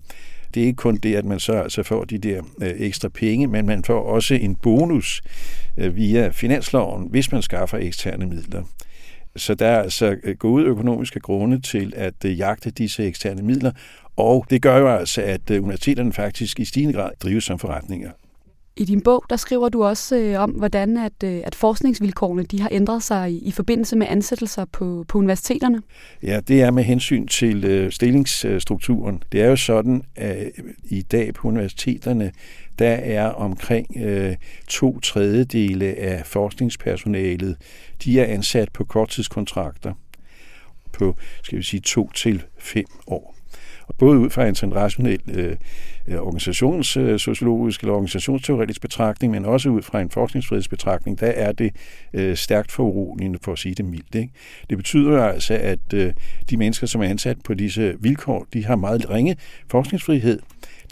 Det 0.54 0.62
er 0.62 0.66
ikke 0.66 0.76
kun 0.76 0.96
det, 0.96 1.14
at 1.14 1.24
man 1.24 1.40
så 1.40 1.52
altså 1.52 1.82
får 1.82 2.04
de 2.04 2.18
der 2.18 2.42
øh, 2.62 2.74
ekstra 2.76 3.08
penge, 3.08 3.46
men 3.46 3.66
man 3.66 3.84
får 3.84 4.02
også 4.02 4.34
en 4.34 4.56
bonus 4.56 5.22
øh, 5.76 5.96
via 5.96 6.28
finansloven, 6.28 7.08
hvis 7.10 7.32
man 7.32 7.42
skaffer 7.42 7.78
eksterne 7.78 8.26
midler. 8.26 8.62
Så 9.36 9.54
der 9.54 9.66
er 9.66 9.82
altså 9.82 10.16
øh, 10.22 10.36
gode 10.36 10.64
økonomiske 10.64 11.20
grunde 11.20 11.60
til 11.60 11.92
at 11.96 12.24
øh, 12.24 12.38
jagte 12.38 12.70
disse 12.70 13.04
eksterne 13.04 13.42
midler, 13.42 13.72
og 14.16 14.46
det 14.50 14.62
gør 14.62 14.78
jo 14.78 14.88
altså, 14.88 15.22
at 15.22 15.50
øh, 15.50 15.62
universiteterne 15.62 16.12
faktisk 16.12 16.60
i 16.60 16.64
stigende 16.64 16.94
grad 16.94 17.10
drives 17.22 17.44
som 17.44 17.58
forretninger. 17.58 18.10
I 18.78 18.84
din 18.84 19.00
bog, 19.00 19.24
der 19.30 19.36
skriver 19.36 19.68
du 19.68 19.84
også 19.84 20.16
øh, 20.16 20.40
om, 20.40 20.50
hvordan 20.50 20.96
at, 20.96 21.12
øh, 21.24 21.40
at 21.44 21.54
forskningsvilkårene 21.54 22.42
de 22.42 22.60
har 22.60 22.68
ændret 22.72 23.02
sig 23.02 23.32
i, 23.32 23.38
i 23.38 23.50
forbindelse 23.50 23.96
med 23.96 24.06
ansættelser 24.10 24.64
på, 24.64 25.04
på 25.08 25.18
universiteterne. 25.18 25.82
Ja, 26.22 26.40
det 26.48 26.62
er 26.62 26.70
med 26.70 26.82
hensyn 26.82 27.26
til 27.26 27.64
øh, 27.64 27.92
stillingsstrukturen. 27.92 29.22
Det 29.32 29.42
er 29.42 29.46
jo 29.46 29.56
sådan, 29.56 30.02
at 30.16 30.36
øh, 30.36 30.64
i 30.84 31.02
dag 31.02 31.34
på 31.34 31.48
universiteterne, 31.48 32.32
der 32.78 32.90
er 32.90 33.28
omkring 33.28 33.96
øh, 33.96 34.36
to 34.68 35.00
tredjedele 35.00 35.86
af 35.86 36.26
forskningspersonalet, 36.26 37.56
de 38.04 38.20
er 38.20 38.24
ansat 38.24 38.72
på 38.72 38.84
korttidskontrakter 38.84 39.92
på, 40.92 41.16
skal 41.42 41.58
vi 41.58 41.62
sige, 41.62 41.80
to 41.80 42.10
til 42.14 42.42
fem 42.58 42.86
år. 43.06 43.35
Både 43.98 44.18
ud 44.18 44.30
fra 44.30 44.46
en 44.46 44.74
rationel 44.74 45.20
øh, 45.28 45.56
øh 46.08 46.18
organisationssociologisk 46.18 47.82
øh, 47.82 47.86
eller 47.86 47.94
organisationsteoretisk 47.94 48.80
betragtning, 48.80 49.32
men 49.32 49.44
også 49.44 49.68
ud 49.68 49.82
fra 49.82 50.00
en 50.00 50.10
forskningsfrihedsbetragtning, 50.10 51.20
der 51.20 51.26
er 51.26 51.52
det 51.52 51.72
øh, 52.12 52.36
stærkt 52.36 52.72
foruroligende, 52.72 53.38
for 53.42 53.52
at 53.52 53.58
sige 53.58 53.74
det 53.74 53.84
mildt. 53.84 54.14
Ikke? 54.14 54.32
Det 54.70 54.76
betyder 54.76 55.22
altså, 55.24 55.54
at 55.54 55.92
øh, 55.94 56.12
de 56.50 56.56
mennesker, 56.56 56.86
som 56.86 57.00
er 57.00 57.06
ansat 57.06 57.36
på 57.44 57.54
disse 57.54 57.96
vilkår, 58.00 58.46
de 58.52 58.64
har 58.64 58.76
meget 58.76 59.10
ringe 59.10 59.36
forskningsfrihed, 59.70 60.40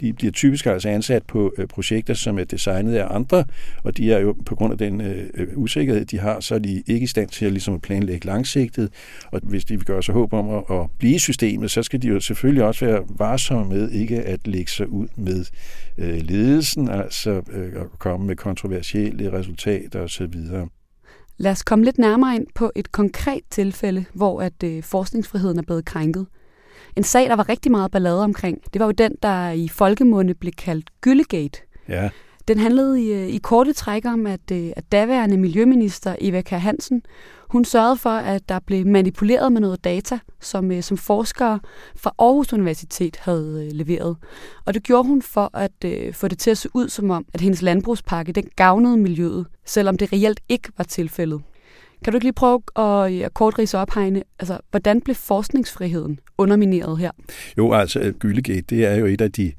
de 0.01 0.13
bliver 0.13 0.31
typisk 0.31 0.65
altså 0.65 0.89
ansat 0.89 1.23
på 1.23 1.53
øh, 1.57 1.67
projekter, 1.67 2.13
som 2.13 2.39
er 2.39 2.43
designet 2.43 2.95
af 2.95 3.15
andre, 3.15 3.45
og 3.83 3.97
de 3.97 4.13
er 4.13 4.19
jo 4.19 4.35
på 4.45 4.55
grund 4.55 4.71
af 4.71 4.77
den 4.77 5.01
øh, 5.01 5.29
øh 5.33 5.47
usikkerhed, 5.55 6.05
de 6.05 6.19
har, 6.19 6.39
så 6.39 6.55
er 6.55 6.59
de 6.59 6.83
ikke 6.87 7.03
i 7.03 7.07
stand 7.07 7.29
til 7.29 7.45
at, 7.45 7.51
ligesom 7.51 7.73
at 7.73 7.81
planlægge 7.81 8.25
langsigtet. 8.27 8.89
Og 9.31 9.41
hvis 9.43 9.65
de 9.65 9.77
vil 9.77 9.85
gøre 9.85 10.03
sig 10.03 10.13
håb 10.13 10.33
om 10.33 10.49
at, 10.49 10.63
at 10.69 10.89
blive 10.97 11.15
i 11.15 11.19
systemet, 11.19 11.71
så 11.71 11.83
skal 11.83 12.01
de 12.01 12.07
jo 12.07 12.19
selvfølgelig 12.19 12.63
også 12.63 12.85
være 12.85 13.03
varsomme 13.09 13.73
med 13.73 13.91
ikke 13.91 14.21
at 14.21 14.47
lægge 14.47 14.71
sig 14.71 14.89
ud 14.89 15.07
med 15.15 15.45
øh, 15.97 16.21
ledelsen, 16.21 16.89
altså 16.89 17.41
øh, 17.51 17.81
at 17.81 17.99
komme 17.99 18.27
med 18.27 18.35
kontroversielle 18.35 19.33
resultater 19.33 19.99
osv. 19.99 20.33
Lad 21.37 21.51
os 21.51 21.63
komme 21.63 21.85
lidt 21.85 21.97
nærmere 21.97 22.35
ind 22.35 22.47
på 22.55 22.71
et 22.75 22.91
konkret 22.91 23.41
tilfælde, 23.49 24.05
hvor 24.13 24.41
at 24.41 24.63
øh, 24.63 24.83
forskningsfriheden 24.83 25.57
er 25.57 25.63
blevet 25.63 25.85
krænket. 25.85 26.27
En 26.95 27.03
sag, 27.03 27.29
der 27.29 27.35
var 27.35 27.49
rigtig 27.49 27.71
meget 27.71 27.91
ballade 27.91 28.23
omkring, 28.23 28.61
det 28.73 28.79
var 28.79 28.85
jo 28.85 28.91
den, 28.91 29.11
der 29.23 29.49
i 29.49 29.67
folkemunde 29.67 30.33
blev 30.33 30.53
kaldt 30.53 30.89
Gyllegate. 31.01 31.59
Ja. 31.89 32.09
Den 32.47 32.57
handlede 32.57 33.03
i, 33.03 33.13
øh, 33.13 33.27
i 33.27 33.37
korte 33.37 33.73
træk 33.73 34.05
om, 34.05 34.27
at, 34.27 34.51
øh, 34.51 34.71
at 34.75 34.91
daværende 34.91 35.37
miljøminister 35.37 36.15
Eva 36.21 36.41
K. 36.41 36.49
Hansen, 36.49 37.01
hun 37.49 37.65
sørgede 37.65 37.97
for, 37.97 38.09
at 38.09 38.49
der 38.49 38.59
blev 38.59 38.87
manipuleret 38.87 39.51
med 39.51 39.61
noget 39.61 39.83
data, 39.83 40.19
som, 40.41 40.71
øh, 40.71 40.83
som 40.83 40.97
forskere 40.97 41.59
fra 41.95 42.13
Aarhus 42.19 42.53
Universitet 42.53 43.17
havde 43.21 43.69
leveret. 43.73 44.17
Og 44.65 44.73
det 44.73 44.83
gjorde 44.83 45.07
hun 45.07 45.21
for 45.21 45.49
at 45.53 45.71
uh, 45.85 46.13
få 46.13 46.27
det 46.27 46.39
til 46.39 46.51
at 46.51 46.57
se 46.57 46.69
ud 46.73 46.89
som 46.89 47.09
om, 47.09 47.25
at 47.33 47.41
hendes 47.41 47.61
landbrugspakke 47.61 48.31
den 48.31 48.47
gavnede 48.55 48.97
miljøet, 48.97 49.45
selvom 49.65 49.97
det 49.97 50.13
reelt 50.13 50.39
ikke 50.49 50.69
var 50.77 50.83
tilfældet. 50.83 51.41
Kan 52.05 52.11
du 52.11 52.17
ikke 52.17 52.25
lige 52.25 52.33
prøve 52.33 52.61
at, 52.75 53.21
at 53.21 53.33
kort 53.33 53.59
rise 53.59 53.77
op, 53.77 53.93
Heine? 53.95 54.23
Altså, 54.39 54.57
hvordan 54.71 55.01
blev 55.01 55.15
forskningsfriheden 55.15 56.19
undermineret 56.37 56.99
her? 56.99 57.11
Jo, 57.57 57.73
altså 57.73 58.13
Gyllegate, 58.19 58.61
det 58.61 58.85
er 58.85 58.95
jo 58.95 59.05
et 59.05 59.21
af 59.21 59.31
de 59.31 59.51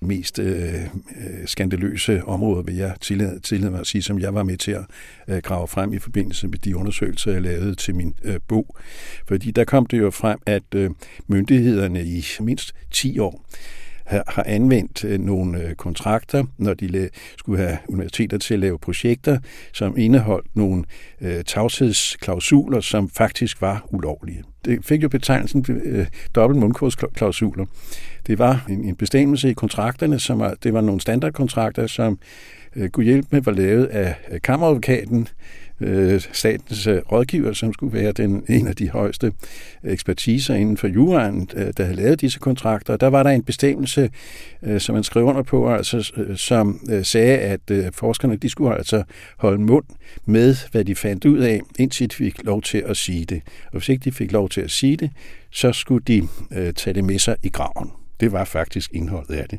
mest 0.00 0.38
øh, 0.38 0.74
øh, 0.74 1.46
skandaløse 1.46 2.24
områder, 2.24 2.62
vil 2.62 2.76
jeg 2.76 2.94
tillade, 3.00 3.40
tillade 3.40 3.70
mig 3.70 3.80
at 3.80 3.86
sige, 3.86 4.02
som 4.02 4.18
jeg 4.18 4.34
var 4.34 4.42
med 4.42 4.56
til 4.56 4.72
at 4.72 4.84
øh, 5.28 5.38
grave 5.38 5.68
frem 5.68 5.92
i 5.92 5.98
forbindelse 5.98 6.48
med 6.48 6.58
de 6.58 6.76
undersøgelser, 6.76 7.32
jeg 7.32 7.42
lavede 7.42 7.74
til 7.74 7.94
min 7.94 8.14
øh, 8.24 8.40
bog. 8.48 8.76
Fordi 9.28 9.50
der 9.50 9.64
kom 9.64 9.86
det 9.86 9.98
jo 9.98 10.10
frem, 10.10 10.38
at 10.46 10.74
øh, 10.74 10.90
myndighederne 11.26 12.04
i 12.04 12.24
mindst 12.40 12.74
10 12.90 13.18
år 13.18 13.44
har 14.08 14.44
anvendt 14.46 15.04
øh, 15.04 15.20
nogle 15.20 15.62
øh, 15.62 15.74
kontrakter, 15.74 16.44
når 16.58 16.74
de 16.74 17.08
skulle 17.38 17.62
have 17.62 17.78
universiteter 17.88 18.38
til 18.38 18.54
at 18.54 18.60
lave 18.60 18.78
projekter, 18.78 19.38
som 19.72 19.98
indeholdt 19.98 20.56
nogle 20.56 20.84
øh, 21.20 21.44
tavshedsklausuler, 21.44 22.80
som 22.80 23.08
faktisk 23.08 23.60
var 23.60 23.86
ulovlige. 23.90 24.42
Det 24.64 24.84
fik 24.84 25.02
jo 25.02 25.08
betegnelsen 25.08 25.64
øh, 25.68 26.06
dobbelt 26.34 26.60
mundkursklausuler. 26.60 27.66
Det 28.26 28.38
var 28.38 28.66
en, 28.68 28.84
en 28.84 28.96
bestemmelse 28.96 29.50
i 29.50 29.52
kontrakterne, 29.52 30.18
som 30.18 30.38
var, 30.38 30.54
det 30.62 30.72
var 30.72 30.80
nogle 30.80 31.00
standardkontrakter, 31.00 31.86
som 31.86 32.18
øh, 32.76 32.88
kunne 32.88 33.04
hjælpe 33.04 33.28
med 33.30 33.40
var 33.40 33.52
lavet 33.52 33.86
af 33.86 34.42
kammeradvokaten, 34.42 35.28
øh, 35.80 36.20
statens 36.32 36.86
øh, 36.86 36.98
rådgiver, 37.12 37.52
som 37.52 37.72
skulle 37.72 37.98
være 37.98 38.12
den, 38.12 38.44
en 38.48 38.66
af 38.66 38.76
de 38.76 38.90
højeste 38.90 39.32
ekspertiser 39.84 40.54
inden 40.54 40.76
for 40.76 40.88
juraen, 40.88 41.48
øh, 41.56 41.72
der 41.76 41.84
havde 41.84 41.96
lavet 41.96 42.20
disse 42.20 42.38
kontrakter. 42.38 42.96
Der 42.96 43.06
var 43.06 43.22
der 43.22 43.30
en 43.30 43.42
bestemmelse, 43.42 44.10
øh, 44.62 44.80
som 44.80 44.94
man 44.94 45.04
skrev 45.04 45.24
under 45.24 45.42
på, 45.42 45.72
altså, 45.72 46.12
øh, 46.16 46.36
som 46.36 46.80
øh, 46.90 47.04
sagde, 47.04 47.38
at 47.38 47.60
øh, 47.70 47.84
forskerne 47.92 48.36
de 48.36 48.48
skulle 48.48 48.76
altså 48.76 49.02
holde 49.36 49.60
mund 49.60 49.84
med, 50.24 50.56
hvad 50.72 50.84
de 50.84 50.94
fandt 50.94 51.24
ud 51.24 51.38
af, 51.38 51.60
indtil 51.78 52.10
de 52.10 52.14
fik 52.14 52.44
lov 52.44 52.62
til 52.62 52.82
at 52.86 52.96
sige 52.96 53.24
det. 53.24 53.42
Og 53.66 53.72
hvis 53.72 53.88
ikke 53.88 54.04
de 54.04 54.12
fik 54.12 54.32
lov 54.32 54.48
til 54.48 54.60
at 54.60 54.70
sige 54.70 54.96
det, 54.96 55.10
så 55.50 55.72
skulle 55.72 56.04
de 56.06 56.28
øh, 56.52 56.72
tage 56.72 56.94
det 56.94 57.04
med 57.04 57.18
sig 57.18 57.36
i 57.42 57.48
graven. 57.48 57.90
Det 58.20 58.32
var 58.32 58.44
faktisk 58.44 58.90
indholdet 58.94 59.34
af 59.34 59.48
det. 59.48 59.58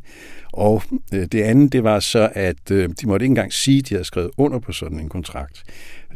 Og 0.54 0.84
øh, 1.14 1.26
det 1.26 1.42
andet, 1.42 1.74
det 1.74 1.84
var 1.84 2.00
så, 2.00 2.30
at 2.34 2.72
øh, 2.72 2.90
de 3.02 3.08
måtte 3.08 3.24
ikke 3.24 3.32
engang 3.32 3.54
sige, 3.54 3.80
at 3.80 3.90
de 3.90 3.94
havde 3.94 4.06
skrevet 4.06 4.32
under 4.38 4.60
på 4.60 4.72
sådan 4.72 5.00
en 5.00 5.10
kontrakt. 5.10 5.64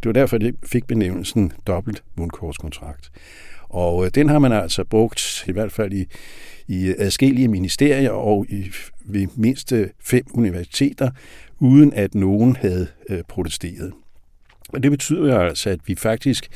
Det 0.03 0.09
var 0.09 0.13
derfor, 0.13 0.37
de 0.37 0.53
fik 0.65 0.87
benævnelsen 0.87 1.51
dobbelt 1.67 2.03
mundkortskontrakt. 2.15 3.11
Og 3.69 4.05
øh, 4.05 4.11
den 4.15 4.29
har 4.29 4.39
man 4.39 4.51
altså 4.51 4.83
brugt, 4.83 5.45
i 5.47 5.51
hvert 5.51 5.71
fald 5.71 5.93
i, 5.93 6.05
i 6.67 6.93
adskillige 6.97 7.47
ministerier 7.47 8.11
og 8.11 8.45
i, 8.49 8.71
ved 9.05 9.27
mindst 9.35 9.73
fem 9.99 10.23
universiteter, 10.33 11.11
uden 11.59 11.93
at 11.93 12.15
nogen 12.15 12.55
havde 12.55 12.87
øh, 13.09 13.23
protesteret. 13.27 13.93
Og 14.69 14.83
det 14.83 14.91
betyder 14.91 15.33
jo 15.33 15.39
altså, 15.39 15.69
at 15.69 15.79
vi 15.85 15.95
faktisk 15.95 16.47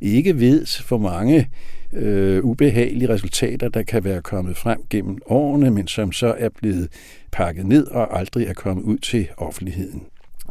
ikke 0.00 0.40
ved, 0.40 0.86
hvor 0.88 0.98
mange 0.98 1.50
øh, 1.92 2.44
ubehagelige 2.44 3.08
resultater, 3.08 3.68
der 3.68 3.82
kan 3.82 4.04
være 4.04 4.22
kommet 4.22 4.56
frem 4.56 4.80
gennem 4.90 5.18
årene, 5.26 5.70
men 5.70 5.88
som 5.88 6.12
så 6.12 6.34
er 6.38 6.48
blevet 6.48 6.88
pakket 7.32 7.66
ned 7.66 7.86
og 7.86 8.18
aldrig 8.18 8.46
er 8.46 8.54
kommet 8.54 8.82
ud 8.82 8.98
til 8.98 9.28
offentligheden. 9.36 10.02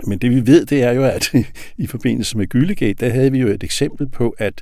Men 0.07 0.17
det 0.17 0.31
vi 0.31 0.48
ved, 0.48 0.65
det 0.65 0.83
er 0.83 0.91
jo, 0.91 1.03
at 1.03 1.33
i 1.77 1.88
forbindelse 1.88 2.38
med 2.38 2.48
Gyllegate, 2.48 3.05
der 3.05 3.10
havde 3.10 3.31
vi 3.31 3.39
jo 3.39 3.48
et 3.48 3.63
eksempel 3.63 4.07
på, 4.10 4.36
at 4.38 4.62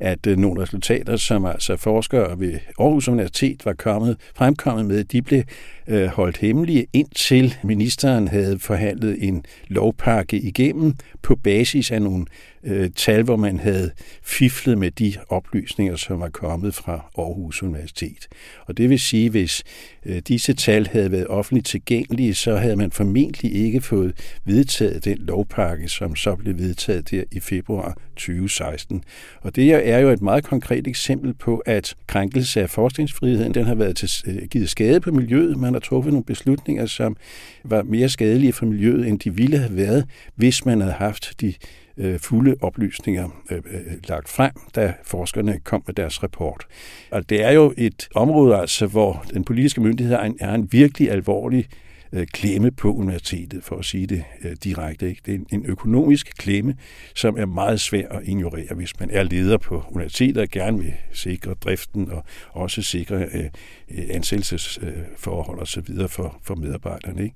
at 0.00 0.26
øh, 0.26 0.36
nogle 0.36 0.62
resultater, 0.62 1.16
som 1.16 1.44
altså 1.44 1.76
forskere 1.76 2.40
ved 2.40 2.58
Aarhus 2.78 3.08
Universitet 3.08 3.66
var 3.66 3.72
kommet, 3.72 4.16
fremkommet 4.34 4.86
med, 4.86 5.04
de 5.04 5.22
blev 5.22 5.42
øh, 5.88 6.06
holdt 6.06 6.36
hemmelige, 6.36 6.86
indtil 6.92 7.54
ministeren 7.64 8.28
havde 8.28 8.58
forhandlet 8.58 9.28
en 9.28 9.44
lovpakke 9.68 10.40
igennem 10.40 10.94
på 11.22 11.36
basis 11.36 11.90
af 11.90 12.02
nogle 12.02 12.26
øh, 12.66 12.90
tal, 12.96 13.22
hvor 13.22 13.36
man 13.36 13.58
havde 13.58 13.90
fiflet 14.22 14.78
med 14.78 14.90
de 14.90 15.14
oplysninger, 15.28 15.96
som 15.96 16.20
var 16.20 16.28
kommet 16.28 16.74
fra 16.74 17.10
Aarhus 17.18 17.62
Universitet. 17.62 18.28
Og 18.66 18.76
det 18.76 18.90
vil 18.90 19.00
sige, 19.00 19.30
hvis 19.30 19.62
øh, 20.06 20.18
disse 20.18 20.54
tal 20.54 20.86
havde 20.86 21.12
været 21.12 21.26
offentligt 21.26 21.66
tilgængelige, 21.66 22.34
så 22.34 22.56
havde 22.56 22.76
man 22.76 22.90
formentlig 22.90 23.54
ikke 23.54 23.80
fået 23.80 24.12
vedtaget 24.44 25.04
den 25.04 25.18
lovpakke, 25.18 25.88
som 25.88 26.16
så 26.16 26.36
blev 26.36 26.58
vedtaget 26.58 27.10
der 27.10 27.24
i 27.32 27.40
februar 27.40 27.96
2016. 28.16 29.04
Og 29.40 29.56
det 29.56 29.88
er 29.88 29.98
jo 29.98 30.08
et 30.08 30.22
meget 30.22 30.44
konkret 30.44 30.86
eksempel 30.86 31.34
på, 31.34 31.56
at 31.66 31.94
krænkelse 32.06 32.60
af 32.60 32.70
forskningsfriheden, 32.70 33.54
den 33.54 33.64
har 33.64 33.74
været 33.74 33.96
til, 33.96 34.10
øh, 34.26 34.48
givet 34.48 34.68
skade 34.68 35.00
på 35.00 35.10
miljøet. 35.10 35.56
Man 35.56 35.74
har 35.76 35.80
truffet 35.80 36.12
nogle 36.12 36.24
beslutninger, 36.24 36.86
som 36.86 37.16
var 37.64 37.82
mere 37.82 38.08
skadelige 38.08 38.52
for 38.52 38.66
miljøet, 38.66 39.08
end 39.08 39.18
de 39.18 39.34
ville 39.34 39.58
have 39.58 39.76
været, 39.76 40.04
hvis 40.34 40.64
man 40.64 40.80
havde 40.80 40.94
haft 40.94 41.40
de 41.40 41.54
øh, 41.96 42.18
fulde 42.18 42.56
oplysninger 42.60 43.42
øh, 43.50 43.58
øh, 43.58 43.80
lagt 44.08 44.28
frem, 44.28 44.52
da 44.74 44.92
forskerne 45.04 45.58
kom 45.64 45.82
med 45.86 45.94
deres 45.94 46.22
rapport. 46.22 46.66
Og 47.10 47.30
det 47.30 47.44
er 47.44 47.50
jo 47.50 47.74
et 47.76 48.08
område, 48.14 48.56
altså, 48.56 48.86
hvor 48.86 49.24
den 49.34 49.44
politiske 49.44 49.80
myndighed 49.80 50.14
er 50.14 50.20
en, 50.20 50.36
er 50.40 50.54
en 50.54 50.68
virkelig 50.72 51.10
alvorlig 51.10 51.66
øh, 52.12 52.26
klemme 52.26 52.70
på 52.70 52.92
universitetet, 52.92 53.64
for 53.64 53.76
at 53.76 53.84
sige 53.84 54.06
det 54.06 54.24
øh, 54.44 54.56
direkte. 54.64 55.08
Ikke? 55.08 55.22
Det 55.26 55.34
er 55.34 55.38
en 55.56 55.66
økonomisk 55.66 56.32
klemme, 56.38 56.76
som 57.14 57.38
er 57.38 57.46
meget 57.46 57.80
svær 57.80 58.08
at 58.08 58.20
ignorere, 58.24 58.74
hvis 58.74 59.00
man 59.00 59.10
er 59.10 59.22
leder 59.22 59.58
på 59.58 59.84
universitetet 59.90 60.42
og 60.42 60.48
gerne 60.48 60.78
vil 60.78 60.94
sikre 61.12 61.54
driften 61.54 62.10
og 62.10 62.24
også 62.52 62.82
sikre 62.82 63.16
øh, 63.16 63.44
øh 63.90 64.04
ansættelsesforhold 64.10 65.58
og 65.58 65.86
videre 65.86 66.08
for, 66.08 66.40
for 66.42 66.54
medarbejderne. 66.54 67.22
Ikke? 67.22 67.34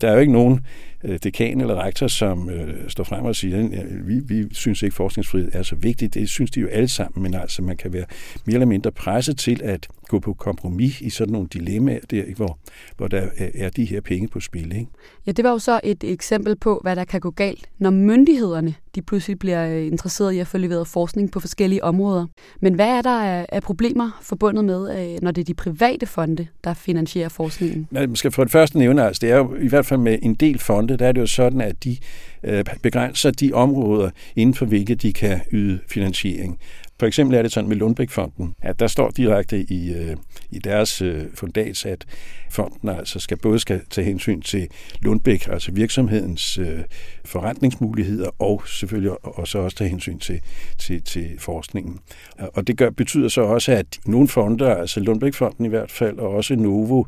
Der 0.00 0.08
er 0.08 0.12
jo 0.12 0.18
ikke 0.18 0.32
nogen 0.32 0.60
øh, 1.04 1.18
dekan 1.22 1.60
eller 1.60 1.84
rektor, 1.84 2.06
som 2.06 2.50
øh, 2.50 2.88
står 2.88 3.04
frem 3.04 3.24
og 3.24 3.36
siger, 3.36 3.68
at 3.80 4.08
vi, 4.08 4.20
vi 4.20 4.54
synes 4.54 4.82
ikke, 4.82 4.96
forskningsfrihed 4.96 5.50
er 5.52 5.62
så 5.62 5.74
vigtigt. 5.74 6.14
Det 6.14 6.28
synes 6.28 6.50
de 6.50 6.60
jo 6.60 6.66
alle 6.66 6.88
sammen, 6.88 7.22
men 7.22 7.34
altså 7.34 7.62
man 7.62 7.76
kan 7.76 7.92
være 7.92 8.04
mere 8.44 8.54
eller 8.54 8.66
mindre 8.66 8.92
presset 8.92 9.38
til 9.38 9.60
at 9.64 9.88
gå 10.08 10.18
på 10.18 10.32
kompromis 10.32 11.00
i 11.00 11.10
sådan 11.10 11.32
nogle 11.32 11.48
dilemmaer 11.52 12.00
der, 12.10 12.22
hvor, 12.36 12.58
hvor 12.96 13.08
der 13.08 13.28
er 13.54 13.70
de 13.70 13.84
her 13.84 14.00
penge 14.00 14.28
på 14.28 14.40
spil. 14.40 14.72
Ikke? 14.72 14.86
Ja, 15.26 15.32
det 15.32 15.44
var 15.44 15.50
jo 15.50 15.58
så 15.58 15.80
et 15.84 16.04
eksempel 16.04 16.56
på, 16.56 16.80
hvad 16.82 16.96
der 16.96 17.04
kan 17.04 17.20
gå 17.20 17.30
galt, 17.30 17.68
når 17.78 17.90
myndighederne 17.90 18.74
de 18.94 19.02
pludselig 19.02 19.38
bliver 19.38 19.68
øh, 19.68 19.86
interesseret 19.86 20.32
i 20.32 20.38
at 20.38 20.46
få 20.46 20.58
leveret 20.58 20.88
forskning 20.88 21.32
på 21.32 21.40
forskellige 21.40 21.84
områder. 21.84 22.26
Men 22.60 22.74
hvad 22.74 22.88
er 22.88 23.02
der 23.02 23.46
af 23.48 23.62
problemer 23.62 24.18
forbundet 24.22 24.64
med, 24.64 25.12
øh, 25.14 25.18
når 25.22 25.30
det 25.30 25.40
er 25.40 25.44
de 25.44 25.54
private 25.54 26.06
fonde, 26.06 26.46
der 26.64 26.74
finansierer 26.74 27.28
forskningen? 27.28 27.88
Man 27.90 28.16
skal 28.16 28.30
for 28.30 28.44
det 28.44 28.52
første 28.52 28.78
nævne, 28.78 29.04
altså 29.04 29.20
det 29.20 29.30
er 29.30 29.36
jo 29.36 29.54
i 29.54 29.68
hvert 29.68 29.86
fald 29.86 30.00
med 30.00 30.18
en 30.22 30.34
del 30.34 30.58
fonde, 30.58 30.96
der 30.96 31.06
er 31.06 31.12
det 31.12 31.20
jo 31.20 31.26
sådan, 31.26 31.60
at 31.60 31.84
de 31.84 31.96
øh, 32.42 32.64
begrænser 32.82 33.30
de 33.30 33.52
områder, 33.52 34.10
inden 34.36 34.54
for 34.54 34.66
hvilke 34.66 34.94
de 34.94 35.12
kan 35.12 35.40
yde 35.52 35.78
finansiering. 35.88 36.58
For 36.98 37.06
eksempel 37.06 37.36
er 37.36 37.42
det 37.42 37.52
sådan 37.52 37.68
med 37.68 37.76
Lundbækfonden, 37.76 38.54
at 38.62 38.80
der 38.80 38.86
står 38.86 39.10
direkte 39.10 39.72
i, 39.72 39.92
øh, 39.94 40.16
i 40.50 40.58
deres 40.58 41.02
øh, 41.02 41.24
fundats, 41.34 41.86
at 41.86 42.06
fonden 42.50 42.88
altså 42.88 43.20
skal 43.20 43.36
både 43.36 43.58
skal 43.58 43.80
tage 43.90 44.04
hensyn 44.04 44.40
til 44.40 44.68
Lundbæk, 45.02 45.48
altså 45.48 45.72
virksomhedens 45.72 46.58
øh, 46.58 46.80
forretningsmuligheder, 47.24 48.30
og 48.38 48.62
selvfølgelig 48.66 49.24
også 49.24 49.58
også 49.58 49.76
tage 49.76 49.90
hensyn 49.90 50.18
til, 50.18 50.40
til, 50.78 51.02
til 51.02 51.30
forskningen. 51.38 51.98
Og 52.38 52.66
det 52.66 52.76
gør, 52.76 52.90
betyder 52.90 53.28
så 53.28 53.40
også, 53.40 53.72
at 53.72 53.98
nogle 54.06 54.28
fonder, 54.28 54.74
altså 54.74 55.00
Lundbækfonden 55.00 55.64
i 55.64 55.68
hvert 55.68 55.90
fald, 55.90 56.18
og 56.18 56.30
også 56.30 56.56
Novo, 56.56 57.04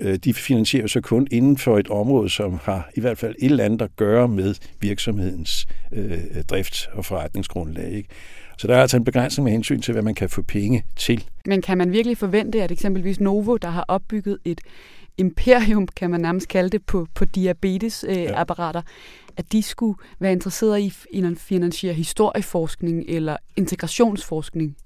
øh, 0.00 0.14
de 0.14 0.34
finansierer 0.34 0.86
så 0.86 1.00
kun 1.00 1.26
inden 1.30 1.58
for 1.58 1.78
et 1.78 1.88
område, 1.88 2.30
som 2.30 2.58
har 2.62 2.90
i 2.94 3.00
hvert 3.00 3.18
fald 3.18 3.34
et 3.38 3.50
eller 3.50 3.64
andet 3.64 3.82
at 3.82 3.96
gøre 3.96 4.28
med 4.28 4.54
virksomhedens 4.80 5.66
øh, 5.92 6.18
drift 6.50 6.88
og 6.92 7.04
forretningsgrundlag. 7.04 7.92
Ikke? 7.92 8.08
Så 8.58 8.66
der 8.66 8.76
er 8.76 8.82
altså 8.82 8.96
en 8.96 9.04
begrænsning 9.04 9.44
med 9.44 9.52
hensyn 9.52 9.80
til, 9.80 9.92
hvad 9.92 10.02
man 10.02 10.14
kan 10.14 10.28
få 10.28 10.42
penge 10.42 10.84
til. 10.96 11.24
Men 11.46 11.62
kan 11.62 11.78
man 11.78 11.92
virkelig 11.92 12.18
forvente, 12.18 12.62
at 12.62 12.70
eksempelvis 12.70 13.20
Novo, 13.20 13.56
der 13.56 13.68
har 13.68 13.84
opbygget 13.88 14.38
et 14.44 14.60
imperium, 15.18 15.86
kan 15.86 16.10
man 16.10 16.20
nærmest 16.20 16.48
kalde 16.48 16.70
det, 16.70 16.86
på, 16.86 17.06
på 17.14 17.24
diabetesapparater, 17.24 18.82
ja. 18.84 19.32
at 19.36 19.52
de 19.52 19.62
skulle 19.62 19.98
være 20.18 20.32
interesserede 20.32 20.82
i 20.82 20.92
at 21.22 21.38
finansiere 21.38 21.94
historieforskning 21.94 23.04
eller 23.08 23.36
integrationsforskning? 23.56 24.76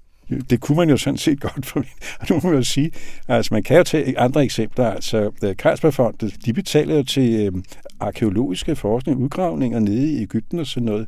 Det 0.49 0.61
kunne 0.61 0.75
man 0.75 0.89
jo 0.89 0.97
sådan 0.97 1.17
set 1.17 1.41
godt 1.41 1.65
for 1.69 1.79
Og 2.19 2.27
nu 2.29 2.39
må 2.43 2.49
jeg 2.49 2.57
jo 2.57 2.63
sige, 2.63 2.91
altså 3.27 3.53
man 3.53 3.63
kan 3.63 3.77
jo 3.77 3.83
tage 3.83 4.19
andre 4.19 4.43
eksempler. 4.43 4.91
Altså 4.91 5.31
øh, 5.43 5.55
Carlsbergfondet, 5.55 6.45
de 6.45 6.53
betaler 6.53 6.95
jo 6.95 7.03
til 7.03 7.47
øh, 7.47 7.63
arkeologiske 7.99 8.75
forskning, 8.75 9.17
udgravninger 9.17 9.79
nede 9.79 10.11
i 10.11 10.21
Ægypten 10.21 10.59
og 10.59 10.67
sådan 10.67 10.85
noget. 10.85 11.07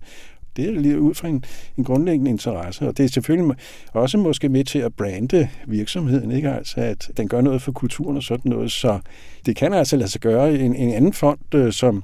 Det 0.56 0.68
er 0.70 0.72
lige 0.72 1.00
ud 1.00 1.14
fra 1.14 1.28
en, 1.28 1.44
en 1.78 1.84
grundlæggende 1.84 2.32
interesse, 2.32 2.88
og 2.88 2.98
det 2.98 3.06
er 3.06 3.10
selvfølgelig 3.10 3.56
også 3.94 4.18
måske 4.18 4.50
med 4.50 4.64
til 4.64 4.80
at 4.80 4.94
brande 4.94 5.50
virksomheden, 5.68 6.32
ikke? 6.32 6.50
Altså, 6.50 6.80
at 6.82 7.12
den 7.18 7.28
gør 7.28 7.42
noget 7.42 7.62
for 7.62 7.72
kulturen 7.72 8.18
og 8.18 8.24
sådan 8.24 8.50
noget, 8.52 8.72
så 8.72 9.00
det 9.46 9.56
kan 9.56 9.74
altså 9.74 9.98
lade 9.98 10.10
sig 10.10 10.22
gøre. 10.22 10.54
En, 10.54 10.76
en 10.76 10.94
anden 10.94 11.14
fond, 11.14 11.56
øh, 11.56 11.74
som 11.74 12.04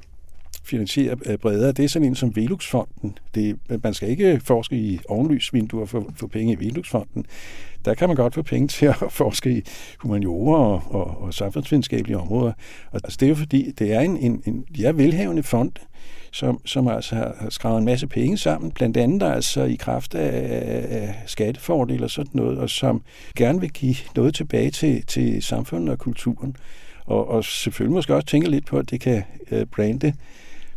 finansierer 0.64 1.16
øh, 1.26 1.38
bredere, 1.38 1.72
det 1.72 1.86
er 1.86 1.90
sådan 1.90 2.08
en 2.08 2.16
som 2.16 2.36
Velux-fonden. 2.36 3.18
Det, 3.36 3.60
man 3.84 3.94
skal 3.94 4.10
ikke 4.10 4.42
forske 4.44 4.76
i 4.76 5.00
ovenlysvinduer 5.10 5.86
for 5.86 6.00
at 6.00 6.06
få 6.16 6.28
penge 6.28 6.54
i 6.54 6.60
Velux-fonden. 6.60 7.26
Der 7.86 7.94
kan 7.94 8.10
man 8.10 8.16
godt 8.16 8.34
få 8.34 8.42
penge 8.42 8.68
til 8.68 8.86
at 8.86 8.96
forske 9.10 9.58
i 9.58 9.62
humaniora 10.00 10.58
og, 10.58 10.82
og, 10.90 11.22
og 11.22 11.34
samfundsvidenskabelige 11.34 12.18
områder. 12.18 12.54
Og 12.92 13.02
altså, 13.04 13.18
det 13.20 13.26
er 13.26 13.30
jo 13.30 13.36
fordi, 13.36 13.72
det 13.72 13.94
er 13.94 14.00
en, 14.00 14.18
en, 14.18 14.44
en 14.46 14.66
de 14.76 14.86
er 14.86 14.92
velhavende 14.92 15.44
fond, 15.44 15.72
som, 16.32 16.62
som 16.66 16.88
altså 16.88 17.16
har 17.16 17.48
skrevet 17.50 17.78
en 17.78 17.86
masse 17.86 18.08
penge 18.08 18.38
sammen, 18.38 18.72
blandt 18.72 18.98
andet 18.98 19.24
altså 19.28 19.64
i 19.64 19.76
kraft 19.76 20.16
af, 20.16 20.88
af 20.90 21.16
skattefordele 21.26 22.04
og 22.04 22.10
sådan 22.10 22.32
noget, 22.34 22.60
og 22.60 22.70
som 22.70 23.02
gerne 23.36 23.60
vil 23.60 23.72
give 23.72 23.96
noget 24.16 24.36
tilbage 24.36 24.72
til, 24.72 25.06
til 25.06 25.44
samfundet 25.44 25.90
og 25.90 26.00
kulturen. 26.00 26.56
Og, 27.06 27.30
og 27.30 27.44
selvfølgelig 27.44 27.94
måske 27.94 28.16
også 28.16 28.28
tænke 28.28 28.50
lidt 28.50 28.66
på, 28.66 28.78
at 28.78 28.90
det 28.90 29.02
kan 29.02 29.24
øh, 29.52 29.66
brande 29.66 30.14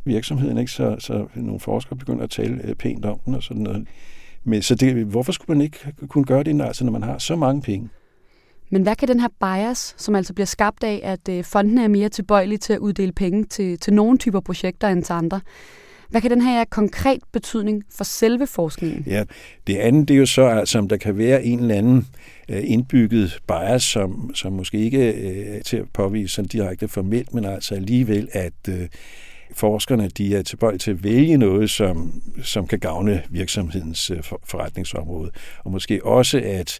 virksomheden, 0.04 0.58
ikke? 0.58 0.72
Så, 0.72 0.96
så 0.98 1.26
nogle 1.34 1.60
forskere 1.60 1.96
begynder 1.96 2.24
at 2.24 2.30
tale 2.30 2.60
øh, 2.64 2.74
pænt 2.74 3.04
om 3.04 3.18
den 3.24 3.34
og 3.34 3.42
sådan 3.42 3.62
noget. 3.62 3.86
Men 4.44 4.62
så 4.62 4.74
det, 4.74 5.04
hvorfor 5.06 5.32
skulle 5.32 5.56
man 5.58 5.64
ikke 5.64 5.78
kunne 6.08 6.24
gøre 6.24 6.42
det, 6.42 6.62
altså, 6.62 6.84
når 6.84 6.92
man 6.92 7.02
har 7.02 7.18
så 7.18 7.36
mange 7.36 7.62
penge? 7.62 7.88
Men 8.70 8.82
hvad 8.82 8.96
kan 8.96 9.08
den 9.08 9.20
her 9.20 9.28
bias, 9.40 9.94
som 9.98 10.14
altså 10.14 10.34
bliver 10.34 10.46
skabt 10.46 10.84
af, 10.84 11.00
at 11.02 11.28
øh, 11.28 11.44
fondene 11.44 11.84
er 11.84 11.88
mere 11.88 12.08
tilbøjelige 12.08 12.58
til 12.58 12.72
at 12.72 12.78
uddele 12.78 13.12
penge 13.12 13.44
til, 13.44 13.78
til 13.78 13.92
nogle 13.92 14.18
typer 14.18 14.40
projekter 14.40 14.88
end 14.88 15.04
til 15.04 15.12
andre, 15.12 15.40
hvad 16.10 16.20
kan 16.20 16.30
den 16.30 16.42
her 16.42 16.54
have 16.54 16.66
konkret 16.66 17.20
betydning 17.32 17.84
for 17.96 18.04
selve 18.04 18.46
forskningen? 18.46 19.04
Ja, 19.06 19.24
det 19.66 19.76
andet 19.76 20.08
det 20.08 20.14
er 20.14 20.18
jo 20.18 20.26
så, 20.26 20.42
altså, 20.42 20.78
om 20.78 20.88
der 20.88 20.96
kan 20.96 21.18
være 21.18 21.44
en 21.44 21.60
eller 21.60 21.74
anden 21.74 22.08
øh, 22.48 22.62
indbygget 22.64 23.38
bias, 23.48 23.82
som, 23.82 24.34
som 24.34 24.52
måske 24.52 24.78
ikke 24.78 25.14
er 25.56 25.62
til 25.62 25.76
at 25.76 25.84
påvise 25.92 26.34
sådan 26.34 26.48
direkte 26.48 26.88
formelt, 26.88 27.34
men 27.34 27.44
altså 27.44 27.74
alligevel, 27.74 28.28
at 28.32 28.52
forskerne 29.54 30.08
de 30.08 30.36
er 30.36 30.42
tilbøjelige 30.42 30.78
til 30.78 30.90
at 30.90 31.04
vælge 31.04 31.36
noget, 31.36 31.70
som, 31.70 32.22
som 32.42 32.66
kan 32.66 32.78
gavne 32.78 33.22
virksomhedens 33.30 34.12
forretningsområde. 34.44 35.30
Og 35.64 35.70
måske 35.70 36.04
også, 36.04 36.40
at 36.44 36.78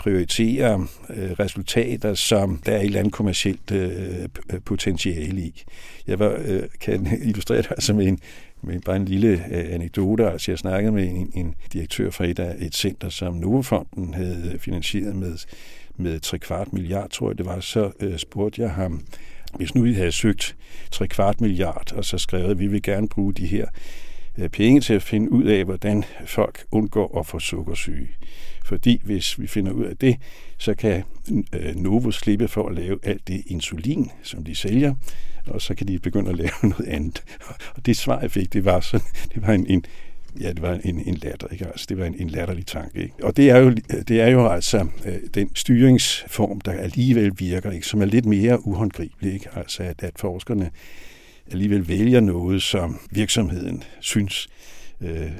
prioritere 0.00 0.86
øh, 1.10 1.30
resultater, 1.30 2.14
som 2.14 2.62
der 2.66 2.72
er 2.72 2.78
et 2.78 2.84
eller 2.84 2.98
andet 2.98 3.12
kommersielt 3.12 3.70
øh, 3.70 4.28
øh, 4.52 4.60
potentiale 4.64 5.40
i. 5.40 5.64
Jeg 6.06 6.18
var, 6.18 6.38
øh, 6.44 6.62
kan 6.80 7.06
illustrere 7.28 7.58
det 7.58 7.70
altså 7.70 7.94
med, 7.94 8.06
en, 8.06 8.18
med 8.62 8.80
bare 8.80 8.96
en 8.96 9.04
lille 9.04 9.28
øh, 9.28 9.74
anekdote. 9.74 10.30
Altså 10.30 10.50
jeg 10.50 10.58
snakkede 10.58 10.92
med 10.92 11.08
en, 11.08 11.30
en 11.34 11.54
direktør 11.72 12.10
fra 12.10 12.26
et 12.26 12.38
af 12.38 12.56
et 12.58 12.74
center, 12.74 13.08
som 13.08 13.34
Novofonden 13.34 14.14
havde 14.14 14.56
finansieret 14.58 15.16
med, 15.16 15.36
med 15.96 16.20
3 16.20 16.38
kvart 16.38 16.72
milliard, 16.72 17.10
tror 17.10 17.30
jeg 17.30 17.38
det 17.38 17.46
var. 17.46 17.60
Så 17.60 17.90
øh, 18.00 18.18
spurgte 18.18 18.62
jeg 18.62 18.70
ham, 18.70 19.00
hvis 19.56 19.74
nu 19.74 19.82
vi 19.82 19.94
havde 19.94 20.12
søgt 20.12 20.56
3 20.90 21.08
kvart 21.08 21.40
milliard, 21.40 21.92
og 21.92 22.04
så 22.04 22.18
skrevet, 22.18 22.50
at 22.50 22.58
vi 22.58 22.66
vil 22.66 22.82
gerne 22.82 23.08
bruge 23.08 23.34
de 23.34 23.46
her 23.46 23.66
øh, 24.38 24.48
penge 24.48 24.80
til 24.80 24.94
at 24.94 25.02
finde 25.02 25.32
ud 25.32 25.44
af, 25.44 25.64
hvordan 25.64 26.04
folk 26.26 26.64
undgår 26.70 27.18
at 27.18 27.26
få 27.26 27.38
sukkersyge. 27.38 28.08
Fordi 28.70 29.00
hvis 29.04 29.40
vi 29.40 29.46
finder 29.46 29.72
ud 29.72 29.84
af 29.84 29.96
det, 29.96 30.16
så 30.58 30.74
kan 30.74 31.02
øh, 31.52 31.76
Novo 31.76 32.10
slippe 32.10 32.48
for 32.48 32.68
at 32.68 32.74
lave 32.74 32.98
alt 33.02 33.28
det 33.28 33.42
insulin, 33.46 34.10
som 34.22 34.44
de 34.44 34.54
sælger, 34.54 34.94
og 35.46 35.62
så 35.62 35.74
kan 35.74 35.88
de 35.88 35.98
begynde 35.98 36.30
at 36.30 36.36
lave 36.36 36.50
noget 36.78 36.86
andet. 36.86 37.22
Og 37.74 37.86
det 37.86 37.96
svar, 37.96 38.20
jeg 38.20 38.30
fik, 38.30 38.52
det 38.52 38.64
var, 38.64 38.80
sådan, 38.80 39.06
det 39.34 39.42
var 39.42 39.52
en, 39.52 39.66
en 39.66 39.84
Ja, 40.40 40.48
det 40.48 40.62
var 40.62 40.80
en, 40.84 41.00
en 41.06 41.14
latter, 41.14 41.48
ikke? 41.48 41.66
Altså, 41.66 41.86
det 41.88 41.98
var 41.98 42.04
en, 42.04 42.14
en 42.18 42.30
latterlig 42.30 42.66
tanke. 42.66 43.02
Ikke? 43.02 43.14
Og 43.22 43.36
det 43.36 43.50
er 43.50 43.56
jo, 43.56 43.70
det 44.08 44.20
er 44.20 44.26
jo 44.26 44.48
altså 44.48 44.86
øh, 45.06 45.18
den 45.34 45.50
styringsform, 45.54 46.60
der 46.60 46.72
alligevel 46.72 47.32
virker, 47.38 47.70
ikke? 47.70 47.86
som 47.86 48.02
er 48.02 48.06
lidt 48.06 48.26
mere 48.26 48.66
uhåndgribelig. 48.66 49.32
Ikke? 49.34 49.48
Altså, 49.56 49.82
at, 49.82 50.02
at 50.02 50.12
forskerne 50.16 50.70
alligevel 51.50 51.88
vælger 51.88 52.20
noget, 52.20 52.62
som 52.62 53.00
virksomheden 53.10 53.82
synes 54.00 54.48
øh, 55.00 55.30